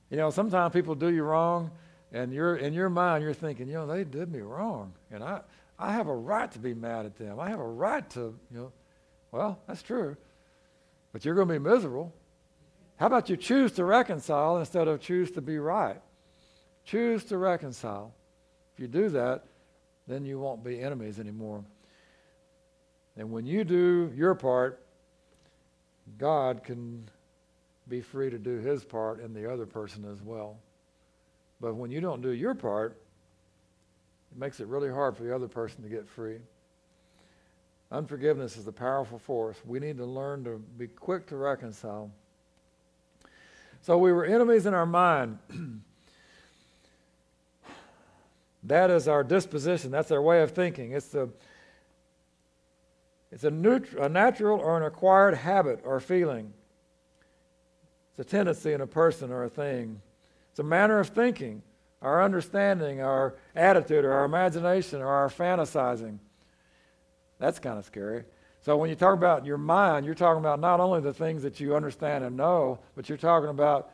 [0.10, 1.72] You know, sometimes people do you wrong,
[2.12, 5.42] and you're in your mind you're thinking, you know, they did me wrong, and I,
[5.80, 7.40] I have a right to be mad at them.
[7.40, 8.72] I have a right to, you know,
[9.32, 10.16] well, that's true,
[11.12, 12.14] but you're going to be miserable.
[12.98, 16.02] How about you choose to reconcile instead of choose to be right?
[16.86, 18.14] Choose to reconcile.
[18.74, 19.44] If you do that,
[20.08, 21.64] then you won't be enemies anymore.
[23.18, 24.82] And when you do your part,
[26.18, 27.10] God can
[27.88, 30.58] be free to do his part in the other person as well.
[31.60, 33.02] But when you don't do your part,
[34.32, 36.38] it makes it really hard for the other person to get free.
[37.92, 39.58] Unforgiveness is a powerful force.
[39.66, 42.12] We need to learn to be quick to reconcile.
[43.86, 45.38] So we were enemies in our mind.
[48.64, 49.91] that is our disposition.
[49.91, 50.94] That's our way of thinking.
[50.94, 51.30] It's the
[53.32, 56.52] it's a, neut- a natural or an acquired habit or feeling.
[58.10, 60.02] It's a tendency in a person or a thing.
[60.49, 61.62] It's a manner of thinking,
[62.02, 66.18] our understanding, our attitude, or our imagination, or our fantasizing.
[67.38, 68.24] That's kind of scary.
[68.66, 71.60] So when you talk about your mind, you're talking about not only the things that
[71.60, 73.92] you understand and know, but you're talking about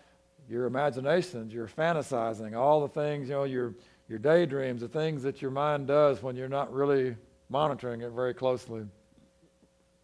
[0.47, 3.75] your imaginations, your fantasizing, all the things, you know, your
[4.07, 7.17] your daydreams, the things that your mind does when you're not really
[7.49, 8.85] monitoring it very closely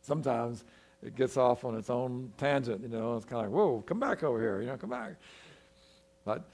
[0.01, 0.65] sometimes
[1.01, 3.99] it gets off on its own tangent, you know, it's kind of like, whoa, come
[4.01, 5.13] back over here, you know, come back.
[6.25, 6.49] But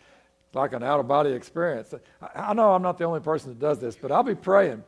[0.54, 1.96] like an out of body experience.
[2.22, 4.84] I, I, know I'm not the only person that does this, but I'll be praying,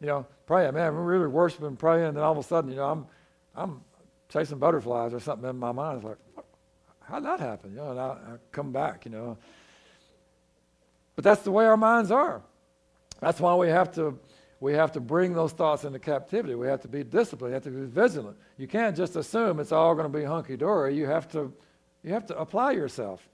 [0.00, 2.76] you know, praying, man, we're really worshiping, praying, and then all of a sudden, you
[2.76, 3.06] know, I'm,
[3.56, 3.80] I'm
[4.28, 5.96] chasing butterflies or something in my mind.
[5.96, 6.18] It's like,
[7.00, 7.70] how'd that happen?
[7.70, 9.38] You know, and I, I come back, you know.
[11.16, 12.42] But that's the way our minds are.
[13.18, 14.18] That's why we have to
[14.60, 16.54] we have to bring those thoughts into captivity.
[16.54, 17.52] We have to be disciplined.
[17.52, 18.36] We have to be vigilant.
[18.58, 20.94] You can't just assume it's all going to be hunky dory.
[20.94, 21.52] You have to,
[22.04, 23.26] you have to apply yourself.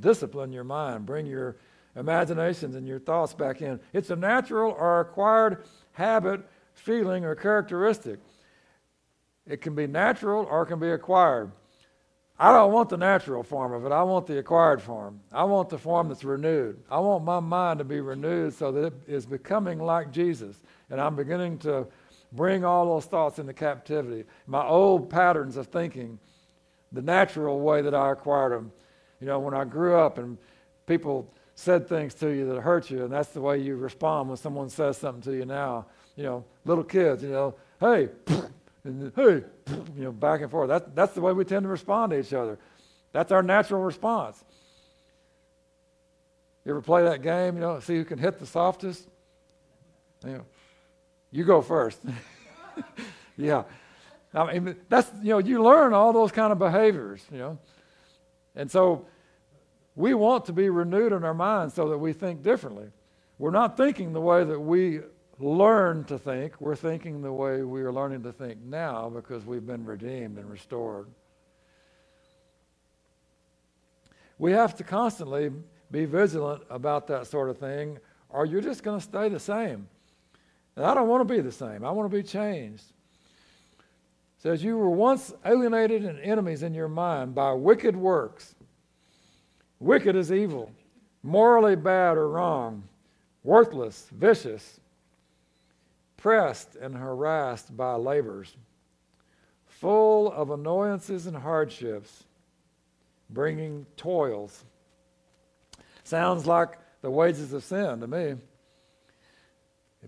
[0.00, 1.06] Discipline your mind.
[1.06, 1.56] Bring your
[1.94, 3.78] imaginations and your thoughts back in.
[3.92, 5.64] It's a natural or acquired
[5.96, 6.42] habit,
[6.74, 8.18] feeling, or characteristic.
[9.46, 11.50] It can be natural or it can be acquired.
[12.38, 13.92] I don't want the natural form of it.
[13.92, 15.20] I want the acquired form.
[15.32, 16.78] I want the form that's renewed.
[16.90, 20.62] I want my mind to be renewed so that it is becoming like Jesus.
[20.90, 21.86] And I'm beginning to
[22.32, 24.24] bring all those thoughts into captivity.
[24.46, 26.18] My old patterns of thinking,
[26.92, 28.70] the natural way that I acquired them.
[29.18, 30.36] You know, when I grew up and
[30.86, 34.36] people said things to you that hurt you, and that's the way you respond when
[34.36, 35.86] someone says something to you now.
[36.14, 38.10] You know, little kids, you know, hey,
[38.84, 39.42] and hey,
[39.96, 40.68] you know, back and forth.
[40.68, 42.58] That, that's the way we tend to respond to each other.
[43.12, 44.44] That's our natural response.
[46.64, 49.08] You ever play that game, you know, see who can hit the softest?
[50.24, 50.44] You know,
[51.30, 52.00] you go first.
[53.36, 53.62] yeah.
[54.34, 57.58] I mean, that's, you know, you learn all those kind of behaviors, you know.
[58.54, 59.06] And so
[59.96, 62.88] we want to be renewed in our minds so that we think differently.
[63.38, 65.00] We're not thinking the way that we
[65.38, 66.60] learn to think.
[66.60, 70.50] We're thinking the way we are learning to think now because we've been redeemed and
[70.50, 71.08] restored.
[74.38, 75.50] We have to constantly
[75.90, 77.98] be vigilant about that sort of thing,
[78.28, 79.88] or you're just going to stay the same.
[80.76, 81.84] And I don't want to be the same.
[81.84, 82.84] I want to be changed.
[83.78, 88.55] It says you were once alienated and enemies in your mind by wicked works.
[89.78, 90.72] Wicked is evil,
[91.22, 92.84] morally bad or wrong,
[93.44, 94.80] worthless, vicious,
[96.16, 98.56] pressed and harassed by labors,
[99.66, 102.24] full of annoyances and hardships,
[103.30, 104.64] bringing toils.
[106.04, 108.34] Sounds like the wages of sin to me.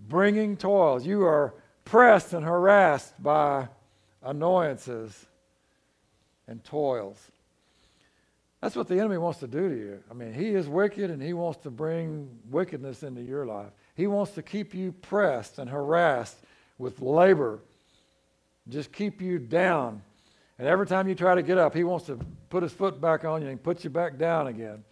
[0.07, 1.05] Bringing toils.
[1.05, 3.67] You are pressed and harassed by
[4.23, 5.25] annoyances
[6.47, 7.31] and toils.
[8.61, 10.03] That's what the enemy wants to do to you.
[10.11, 13.71] I mean, he is wicked and he wants to bring wickedness into your life.
[13.95, 16.37] He wants to keep you pressed and harassed
[16.77, 17.59] with labor,
[18.69, 20.01] just keep you down.
[20.57, 22.17] And every time you try to get up, he wants to
[22.49, 24.83] put his foot back on you and put you back down again.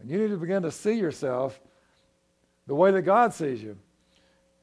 [0.00, 1.60] And you need to begin to see yourself
[2.66, 3.78] the way that God sees you.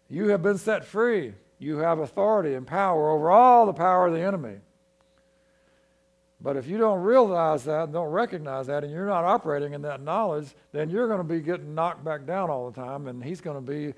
[0.09, 1.34] You have been set free.
[1.59, 4.57] You have authority and power over all the power of the enemy.
[6.41, 10.02] But if you don't realize that don't recognize that and you're not operating in that
[10.02, 13.41] knowledge, then you're going to be getting knocked back down all the time and he's
[13.41, 13.94] going to be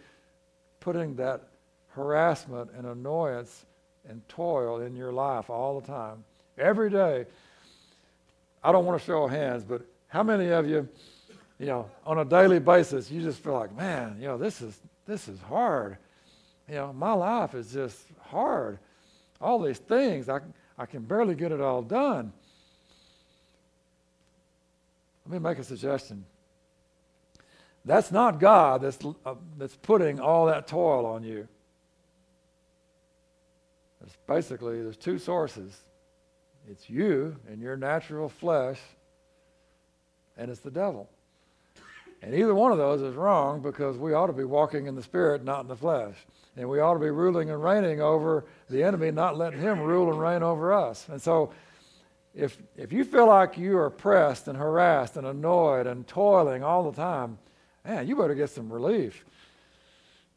[0.79, 1.41] putting that
[1.89, 3.65] harassment and annoyance
[4.09, 6.23] and toil in your life all the time.
[6.57, 7.25] Every day.
[8.63, 10.87] I don't want to show hands, but how many of you,
[11.57, 14.79] you know, on a daily basis, you just feel like, man, you know, this is
[15.07, 15.97] this is hard.
[16.69, 18.77] You know, my life is just hard.
[19.39, 20.41] All these things, I
[20.81, 22.33] I can barely get it all done.
[25.27, 26.25] Let me make a suggestion.
[27.85, 31.47] That's not God that's, uh, that's putting all that toil on you.
[34.03, 35.79] It's basically, there's two sources
[36.67, 38.79] it's you and your natural flesh,
[40.35, 41.07] and it's the devil.
[42.23, 45.03] And either one of those is wrong because we ought to be walking in the
[45.03, 46.15] spirit, not in the flesh.
[46.55, 50.09] And we ought to be ruling and reigning over the enemy, not letting him rule
[50.09, 51.07] and reign over us.
[51.09, 51.51] And so,
[52.33, 56.89] if, if you feel like you are pressed and harassed and annoyed and toiling all
[56.89, 57.37] the time,
[57.85, 59.25] man, you better get some relief.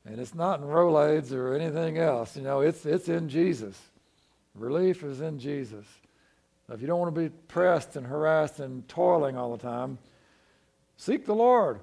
[0.04, 2.36] And it's not in Rolaids or anything else.
[2.36, 3.80] You know, it's, it's in Jesus.
[4.54, 5.86] Relief is in Jesus.
[6.70, 9.98] If you don't want to be pressed and harassed and toiling all the time,
[10.96, 11.80] seek the Lord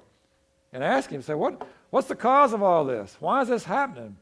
[0.72, 1.22] and ask Him.
[1.22, 3.16] Say, what, what's the cause of all this?
[3.20, 4.16] Why is this happening?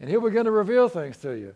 [0.00, 1.54] And He'll begin to reveal things to you.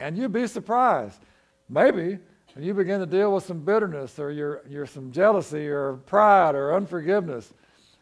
[0.00, 1.20] And you'd be surprised.
[1.68, 2.18] Maybe
[2.54, 6.54] when you begin to deal with some bitterness or your, your some jealousy or pride
[6.54, 7.52] or unforgiveness,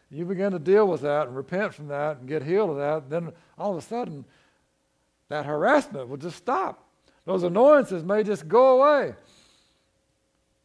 [0.09, 3.09] you begin to deal with that and repent from that and get healed of that,
[3.09, 4.23] then all of a sudden
[5.29, 6.85] that harassment will just stop.
[7.25, 9.13] Those annoyances may just go away.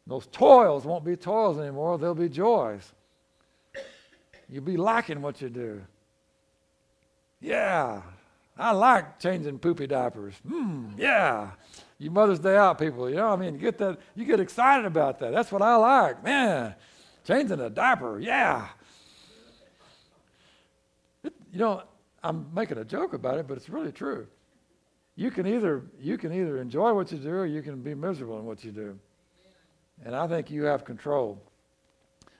[0.07, 2.93] Those toils won't be toils anymore, they'll be joys.
[4.49, 5.81] You'll be liking what you do.
[7.41, 8.01] Yeah,
[8.57, 10.35] I like changing poopy diapers.
[10.47, 11.51] Hmm, yeah.
[11.97, 14.85] You Mother's Day out people, you know, I mean, you get that, you get excited
[14.85, 15.31] about that.
[15.31, 16.23] That's what I like.
[16.23, 16.75] Man,
[17.25, 18.67] changing a diaper, yeah.
[21.23, 21.83] It, you know,
[22.23, 24.27] I'm making a joke about it, but it's really true.
[25.15, 28.39] You can either you can either enjoy what you do or you can be miserable
[28.39, 28.99] in what you do.
[30.03, 31.41] And I think you have control.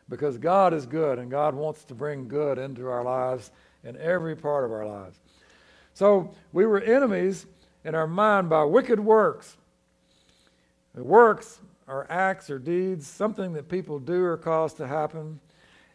[0.09, 3.51] Because God is good and God wants to bring good into our lives
[3.83, 5.19] in every part of our lives.
[5.93, 7.45] So we were enemies
[7.83, 9.57] in our mind by wicked works.
[10.95, 15.39] The works are acts or deeds, something that people do or cause to happen.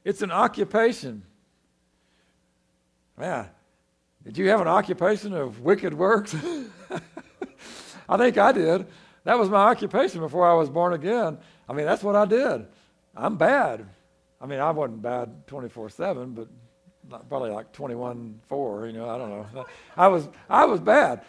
[0.05, 1.23] It's an occupation.
[3.17, 3.49] Man,
[4.25, 6.35] did you have an occupation of wicked works?
[8.09, 8.87] I think I did.
[9.25, 11.39] That was my occupation before I was born again.
[11.69, 12.67] I mean, that's what I did.
[13.17, 13.87] I'm bad.
[14.41, 16.49] I mean, I wasn't bad 24 7, but
[17.29, 19.67] probably like 21 4, you know, I don't know.
[19.97, 21.23] I was, I was bad.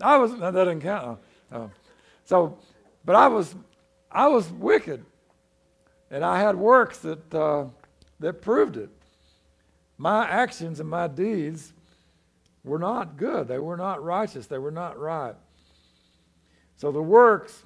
[0.00, 1.20] I was, that didn't count.
[1.50, 1.68] Uh,
[2.24, 2.58] so,
[3.04, 3.54] but I was,
[4.10, 5.04] I was wicked.
[6.10, 7.66] And I had works that, uh,
[8.20, 8.90] that proved it.
[9.98, 11.72] My actions and my deeds
[12.64, 13.48] were not good.
[13.48, 14.46] They were not righteous.
[14.46, 15.34] They were not right.
[16.76, 17.62] So the works,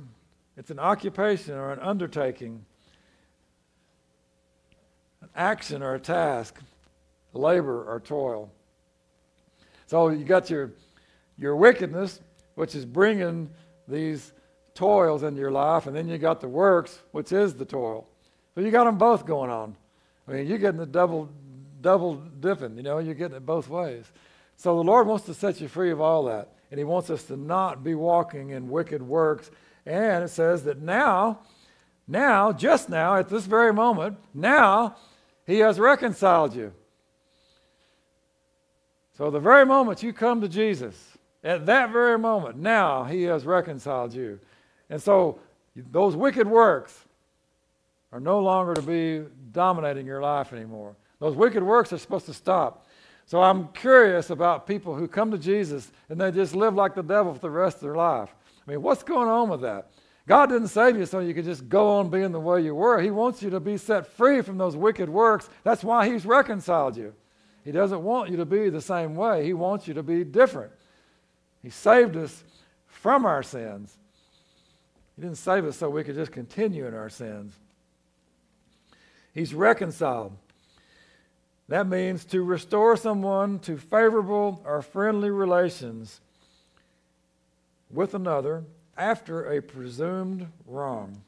[0.56, 2.64] it's an occupation or an undertaking,
[5.22, 6.60] an action or a task,
[7.32, 8.50] labor or toil.
[9.86, 10.72] So you got your,
[11.38, 12.20] your wickedness,
[12.54, 13.50] which is bringing
[13.86, 14.32] these
[14.74, 18.06] toils into your life, and then you got the works, which is the toil.
[18.54, 19.76] So you got them both going on.
[20.26, 21.30] I mean, you're getting the double,
[21.80, 24.04] double dipping, you know, you're getting it both ways.
[24.56, 26.52] So the Lord wants to set you free of all that.
[26.70, 29.50] And He wants us to not be walking in wicked works.
[29.86, 31.40] And it says that now,
[32.06, 34.96] now, just now, at this very moment, now,
[35.46, 36.72] He has reconciled you.
[39.18, 43.44] So the very moment you come to Jesus, at that very moment, now He has
[43.44, 44.38] reconciled you.
[44.90, 45.40] And so
[45.90, 47.04] those wicked works
[48.12, 50.94] are no longer to be dominating your life anymore.
[51.18, 52.86] Those wicked works are supposed to stop.
[53.26, 57.02] So I'm curious about people who come to Jesus and they just live like the
[57.02, 58.32] devil for the rest of their life.
[58.66, 59.90] I mean, what's going on with that?
[60.28, 63.00] God didn't save you so you could just go on being the way you were.
[63.00, 65.50] He wants you to be set free from those wicked works.
[65.64, 67.14] That's why He's reconciled you.
[67.68, 70.72] He doesn't want you to be the same way, He wants you to be different.
[71.62, 72.42] He saved us
[72.86, 73.94] from our sins.
[75.14, 77.52] He didn't save us so we could just continue in our sins.
[79.34, 80.34] He's reconciled.
[81.68, 86.22] That means to restore someone to favorable or friendly relations
[87.90, 88.64] with another
[88.96, 91.20] after a presumed wrong.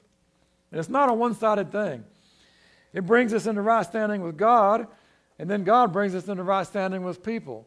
[0.71, 2.03] And it's not a one sided thing.
[2.95, 4.87] It brings us into right standing with God,
[5.41, 7.67] and then God brings us into right standing with people.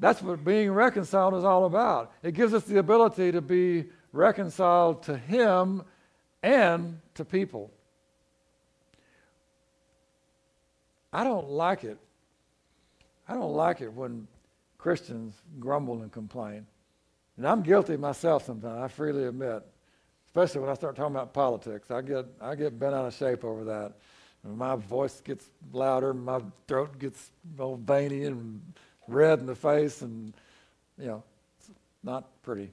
[0.00, 2.10] That's what being reconciled is all about.
[2.24, 5.84] It gives us the ability to be reconciled to Him
[6.42, 7.70] and to people.
[11.12, 11.98] I don't like it.
[13.28, 14.26] I don't like it when
[14.76, 16.66] Christians grumble and complain.
[17.36, 19.62] And I'm guilty myself sometimes, I freely admit.
[20.26, 21.92] Especially when I start talking about politics.
[21.92, 23.92] I get, I get bent out of shape over that.
[24.44, 28.62] My voice gets louder, my throat gets all veiny and
[29.06, 30.32] red in the face, and,
[30.96, 31.22] you know,
[31.58, 31.70] it's
[32.02, 32.72] not pretty.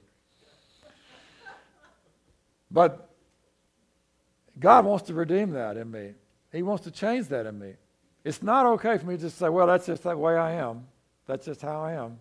[2.70, 3.10] But
[4.58, 6.12] God wants to redeem that in me.
[6.52, 7.74] He wants to change that in me.
[8.24, 10.86] It's not okay for me to just say, well, that's just the way I am.
[11.26, 12.18] That's just how I am.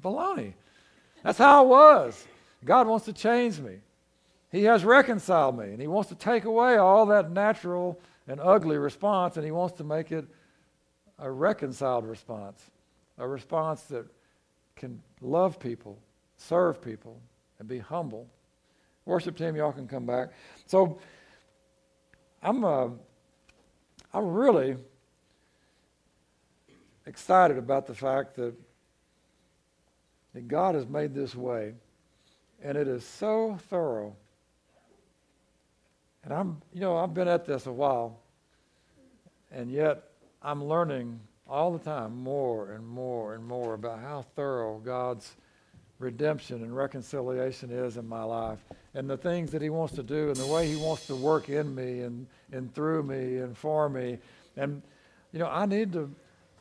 [0.00, 0.54] Baloney.
[1.22, 2.26] That's how I was.
[2.64, 3.76] God wants to change me.
[4.52, 7.98] He has reconciled me, and He wants to take away all that natural
[8.28, 10.26] and ugly response, and He wants to make it
[11.18, 12.70] a reconciled response,
[13.18, 14.06] a response that
[14.76, 15.98] can love people,
[16.36, 17.20] serve people,
[17.58, 18.26] and be humble.
[19.04, 20.30] Worship team, y'all can come back.
[20.66, 20.98] So,
[22.42, 22.88] I'm, uh,
[24.14, 24.76] I'm really
[27.06, 28.54] excited about the fact that,
[30.34, 31.74] that God has made this way,
[32.62, 34.14] and it is so thorough.
[36.24, 38.18] And I'm, you know, I've been at this a while,
[39.50, 40.04] and yet
[40.42, 45.34] I'm learning all the time more and more and more about how thorough God's
[45.98, 48.58] redemption and reconciliation is in my life
[48.94, 51.48] and the things that he wants to do and the way he wants to work
[51.48, 54.18] in me and, and through me and for me.
[54.56, 54.80] And,
[55.32, 56.10] you know, I need to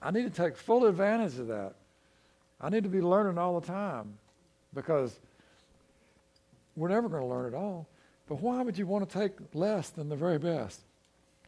[0.02, 1.74] I need to take full advantage of that.
[2.62, 4.18] I need to be learning all the time
[4.74, 5.20] because
[6.76, 7.86] we're never going to learn it all.
[8.30, 10.80] But why would you want to take less than the very best?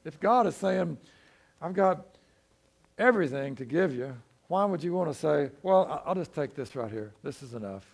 [0.03, 0.97] If God is saying,
[1.61, 2.07] I've got
[2.97, 4.17] everything to give you,
[4.47, 7.13] why would you want to say, well, I'll just take this right here.
[7.23, 7.85] This is enough.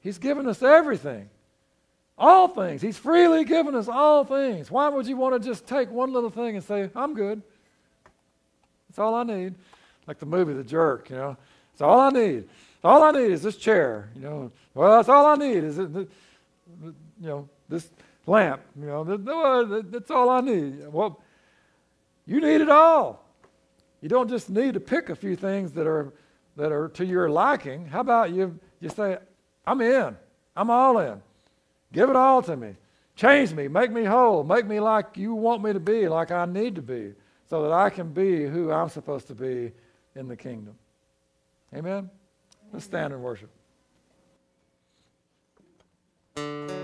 [0.00, 1.28] He's given us everything.
[2.16, 2.80] All things.
[2.80, 4.70] He's freely given us all things.
[4.70, 7.42] Why would you want to just take one little thing and say, I'm good?
[8.88, 9.54] That's all I need.
[10.06, 11.36] Like the movie The Jerk, you know.
[11.72, 12.48] That's all I need.
[12.84, 14.52] All I need is this chair, you know.
[14.74, 16.08] Well, that's all I need is, it,
[16.82, 17.90] you know, this
[18.26, 19.04] lamp, you know.
[19.82, 20.86] That's all I need.
[20.88, 21.20] Well,
[22.26, 23.24] you need it all.
[24.00, 26.12] You don't just need to pick a few things that are
[26.56, 27.86] that are to your liking.
[27.86, 29.18] How about you you say,
[29.66, 30.16] I'm in.
[30.56, 31.22] I'm all in.
[31.92, 32.74] Give it all to me.
[33.14, 36.46] Change me, make me whole, make me like you want me to be, like I
[36.46, 37.12] need to be,
[37.48, 39.72] so that I can be who I'm supposed to be
[40.16, 40.74] in the kingdom.
[41.74, 42.10] Amen?
[42.72, 43.50] Let's stand and worship.
[46.34, 46.81] How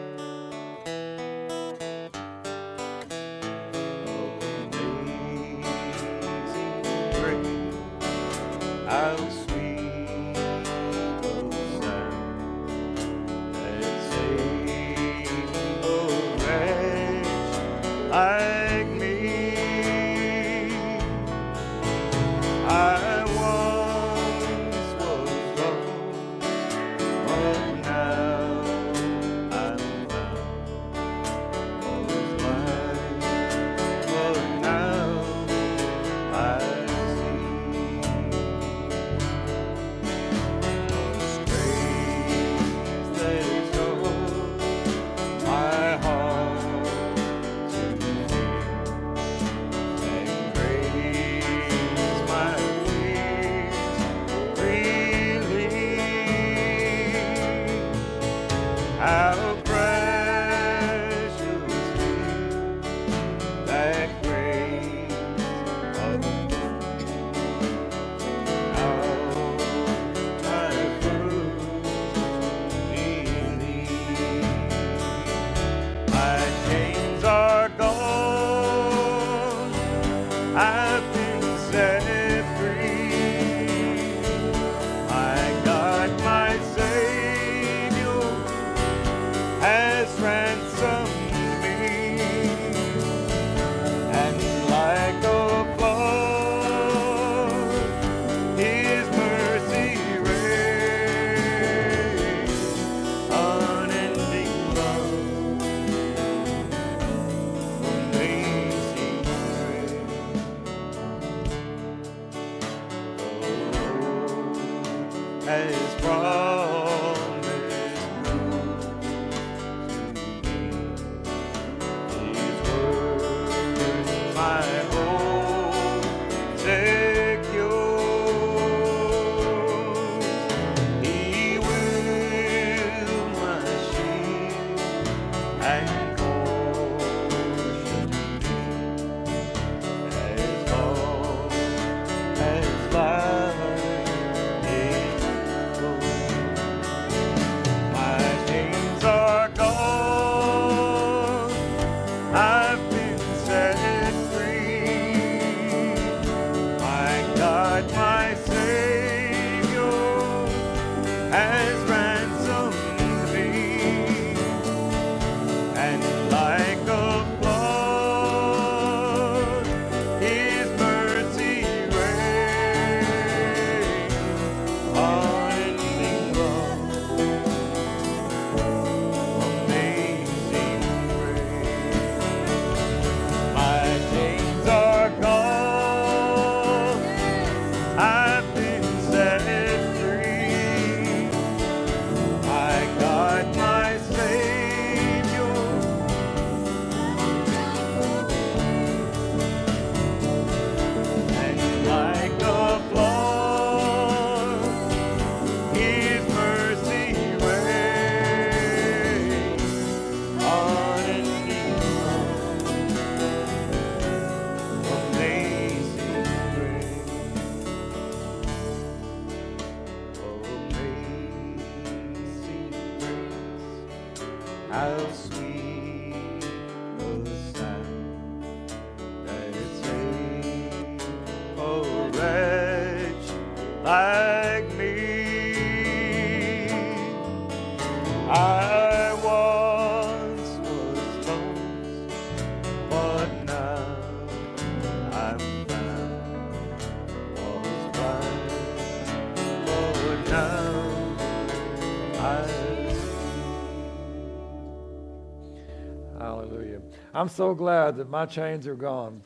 [257.15, 259.23] I'm so glad that my chains are gone.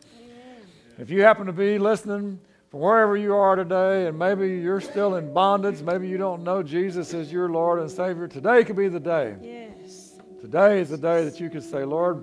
[0.98, 2.38] If you happen to be listening
[2.70, 6.62] from wherever you are today, and maybe you're still in bondage, maybe you don't know
[6.62, 9.34] Jesus as your Lord and Savior, today could be the day.
[9.42, 10.20] Yes.
[10.40, 12.22] Today is the day that you could say, Lord,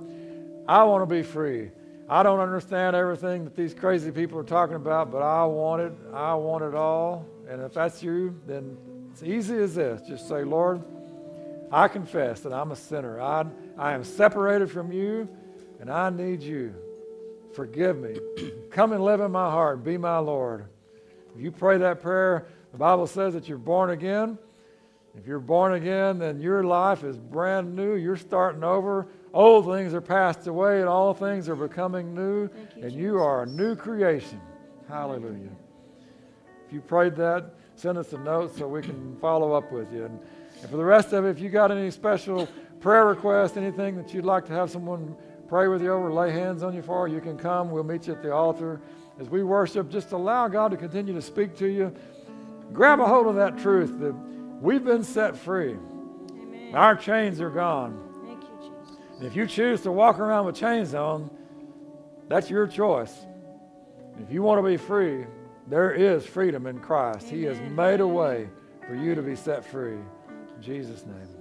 [0.68, 1.72] I want to be free.
[2.10, 5.94] I don't understand everything that these crazy people are talking about, but I want it.
[6.14, 7.26] I want it all.
[7.48, 8.78] And if that's you, then
[9.12, 10.02] it's easy as this.
[10.08, 10.84] Just say, Lord,
[11.72, 13.22] I confess that I'm a sinner.
[13.22, 13.46] I,
[13.78, 15.28] I am separated from you,
[15.80, 16.74] and I need you.
[17.54, 18.16] Forgive me.
[18.72, 19.84] Come and live in my heart.
[19.84, 20.66] Be my Lord.
[21.36, 24.38] If you pray that prayer, the Bible says that you're born again.
[25.18, 27.96] If you're born again, then your life is brand new.
[27.96, 29.08] You're starting over.
[29.34, 32.44] Old things are passed away, and all things are becoming new.
[32.44, 34.40] You, and you are a new creation.
[34.88, 35.50] Hallelujah.
[36.68, 40.06] If you prayed that, send us a note so we can follow up with you.
[40.06, 40.20] And,
[40.62, 42.48] and for the rest of it, if you got any special
[42.80, 45.16] prayer requests, anything that you'd like to have someone
[45.50, 47.72] pray with you over, lay hands on you for, you can come.
[47.72, 48.80] We'll meet you at the altar.
[49.20, 51.94] As we worship, just allow God to continue to speak to you.
[52.72, 54.14] Grab a hold of that truth that
[54.62, 55.76] we've been set free.
[56.32, 56.76] Amen.
[56.76, 58.00] Our chains are gone.
[58.24, 58.98] Thank you, Jesus.
[59.18, 61.32] And if you choose to walk around with chains on,
[62.28, 63.14] that's your choice.
[64.22, 65.26] If you want to be free,
[65.68, 67.28] there is freedom in Christ.
[67.28, 68.48] He has made a way
[68.88, 69.98] for you to be set free.
[69.98, 71.39] In Jesus' name.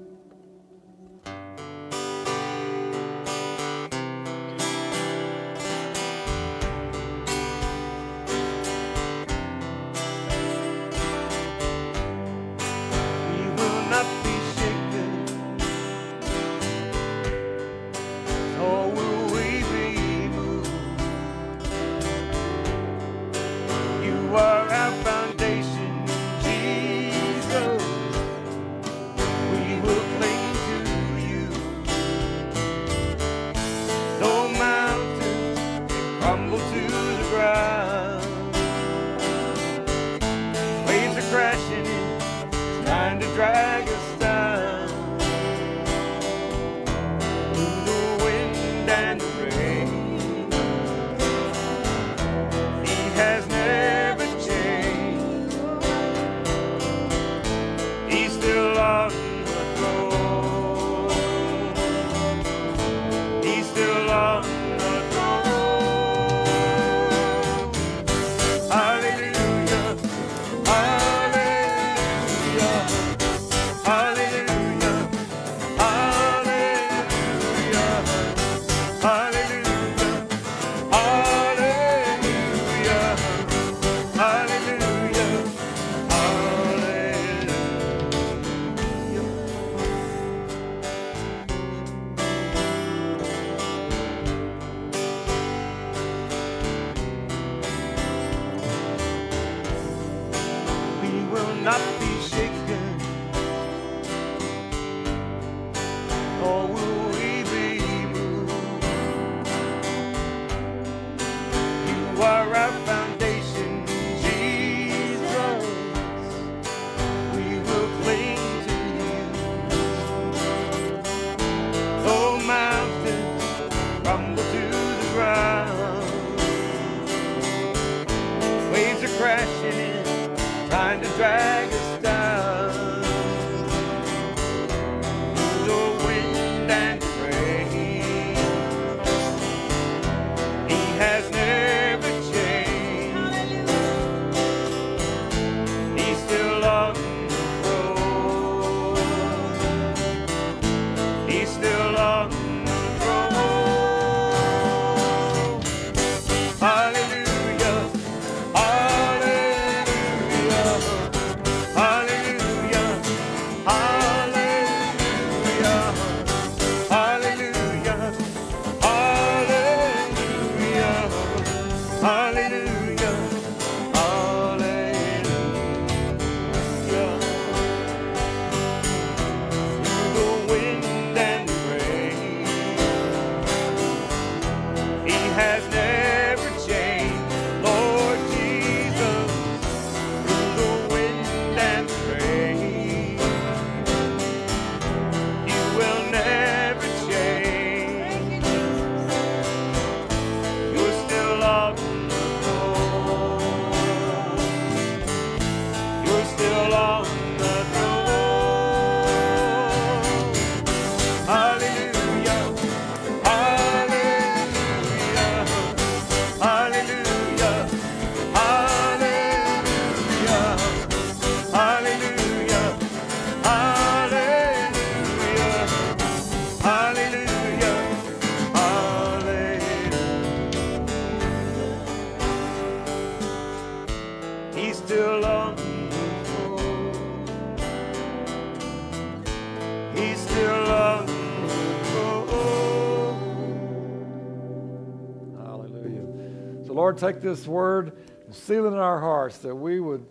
[246.99, 247.93] Take this word
[248.27, 250.05] and seal it in our hearts that we would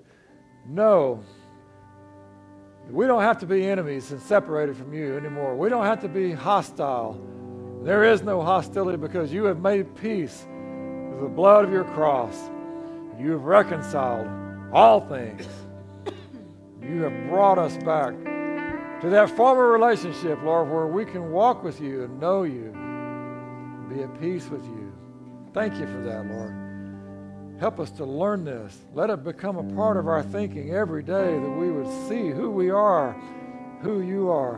[0.65, 1.21] know
[2.85, 5.55] that we don't have to be enemies and separated from you anymore.
[5.55, 7.19] We don't have to be hostile.
[7.83, 10.45] There is no hostility because you have made peace
[11.11, 12.49] with the blood of your cross.
[13.19, 14.27] You have reconciled
[14.71, 15.45] all things.
[16.81, 18.13] You have brought us back
[19.01, 23.89] to that former relationship, Lord, where we can walk with you and know you, and
[23.89, 24.93] be at peace with you.
[25.53, 26.66] Thank you for that, Lord.
[27.59, 28.77] Help us to learn this.
[28.93, 32.51] Let it become a part of our thinking every day that we would see who
[32.51, 33.13] we are,
[33.81, 34.57] who you are,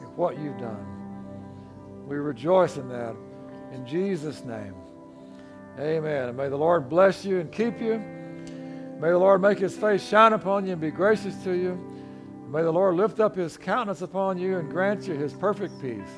[0.00, 2.06] and what you've done.
[2.08, 3.14] We rejoice in that.
[3.72, 4.74] In Jesus' name.
[5.78, 6.30] Amen.
[6.30, 7.98] And may the Lord bless you and keep you.
[8.98, 11.78] May the Lord make his face shine upon you and be gracious to you.
[12.50, 16.10] May the Lord lift up his countenance upon you and grant you his perfect peace.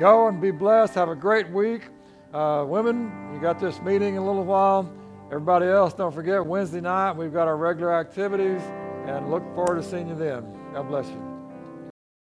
[0.00, 0.94] Go and be blessed.
[0.94, 1.82] Have a great week.
[2.32, 4.90] Uh, women, you got this meeting in a little while.
[5.30, 8.62] Everybody else, don't forget Wednesday night, we've got our regular activities
[9.06, 10.42] and look forward to seeing you then.
[10.72, 11.27] God bless you.